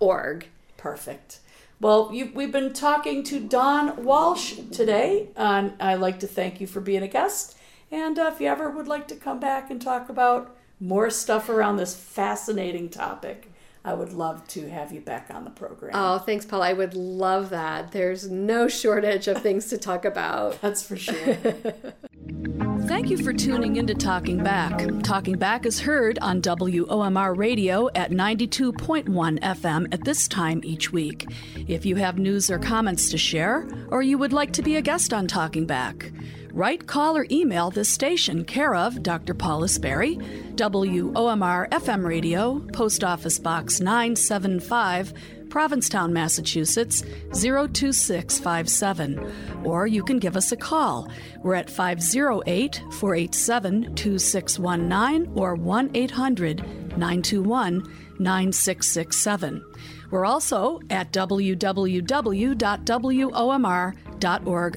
org. 0.00 0.46
Perfect. 0.76 1.40
Well, 1.80 2.10
you, 2.12 2.30
we've 2.34 2.52
been 2.52 2.72
talking 2.72 3.22
to 3.24 3.40
Dawn 3.40 4.04
Walsh 4.04 4.54
today, 4.70 5.28
and 5.36 5.74
I'd 5.80 5.96
like 5.96 6.20
to 6.20 6.26
thank 6.26 6.60
you 6.60 6.66
for 6.66 6.80
being 6.80 7.02
a 7.02 7.08
guest. 7.08 7.56
And 7.90 8.18
uh, 8.18 8.30
if 8.32 8.40
you 8.40 8.48
ever 8.48 8.70
would 8.70 8.88
like 8.88 9.08
to 9.08 9.16
come 9.16 9.40
back 9.40 9.70
and 9.70 9.82
talk 9.82 10.08
about 10.08 10.56
more 10.80 11.10
stuff 11.10 11.48
around 11.48 11.76
this 11.76 11.94
fascinating 11.94 12.88
topic, 12.88 13.50
I 13.84 13.92
would 13.92 14.12
love 14.12 14.46
to 14.48 14.68
have 14.70 14.92
you 14.92 15.00
back 15.00 15.30
on 15.32 15.44
the 15.44 15.50
program. 15.50 15.92
Oh, 15.94 16.18
thanks, 16.18 16.46
Paul. 16.46 16.62
I 16.62 16.72
would 16.72 16.94
love 16.94 17.50
that. 17.50 17.92
There's 17.92 18.30
no 18.30 18.66
shortage 18.66 19.28
of 19.28 19.42
things 19.42 19.66
to 19.66 19.78
talk 19.78 20.04
about. 20.04 20.60
That's 20.62 20.82
for 20.82 20.96
sure. 20.96 21.36
Thank 22.94 23.10
you 23.10 23.18
for 23.18 23.32
tuning 23.32 23.74
in 23.74 23.88
to 23.88 23.94
Talking 23.94 24.40
Back. 24.40 24.80
Talking 25.02 25.36
Back 25.36 25.66
is 25.66 25.80
heard 25.80 26.16
on 26.20 26.40
WOMR 26.40 27.36
radio 27.36 27.90
at 27.96 28.12
92.1 28.12 29.40
FM 29.40 29.92
at 29.92 30.04
this 30.04 30.28
time 30.28 30.60
each 30.62 30.92
week. 30.92 31.26
If 31.66 31.84
you 31.84 31.96
have 31.96 32.20
news 32.20 32.52
or 32.52 32.60
comments 32.60 33.10
to 33.10 33.18
share, 33.18 33.66
or 33.88 34.02
you 34.02 34.16
would 34.16 34.32
like 34.32 34.52
to 34.52 34.62
be 34.62 34.76
a 34.76 34.80
guest 34.80 35.12
on 35.12 35.26
Talking 35.26 35.66
Back, 35.66 36.12
write, 36.52 36.86
call, 36.86 37.16
or 37.16 37.26
email 37.32 37.68
this 37.68 37.88
station, 37.88 38.44
care 38.44 38.76
of 38.76 39.02
Dr. 39.02 39.34
Paula 39.34 39.66
Sperry, 39.66 40.14
WOMR 40.54 41.68
FM 41.70 42.06
radio, 42.06 42.60
Post 42.72 43.02
Office 43.02 43.40
Box 43.40 43.80
975. 43.80 45.12
Provincetown, 45.54 46.12
Massachusetts 46.12 47.02
02657. 47.32 49.32
Or 49.62 49.86
you 49.86 50.02
can 50.02 50.18
give 50.18 50.36
us 50.36 50.50
a 50.50 50.56
call. 50.56 51.08
We're 51.44 51.54
at 51.54 51.70
508 51.70 52.82
487 52.90 53.94
2619 53.94 55.30
or 55.36 55.54
1 55.54 55.90
800 55.94 56.56
921 56.98 57.84
9667. 58.18 59.64
We're 60.10 60.26
also 60.26 60.80
at 60.90 61.12
www.womr.org 61.12 62.04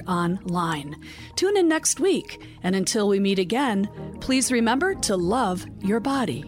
online. 0.08 0.96
Tune 1.34 1.56
in 1.56 1.66
next 1.66 1.98
week, 1.98 2.46
and 2.62 2.76
until 2.76 3.08
we 3.08 3.18
meet 3.18 3.40
again, 3.40 3.90
please 4.20 4.52
remember 4.52 4.94
to 4.94 5.16
love 5.16 5.66
your 5.80 5.98
body. 5.98 6.44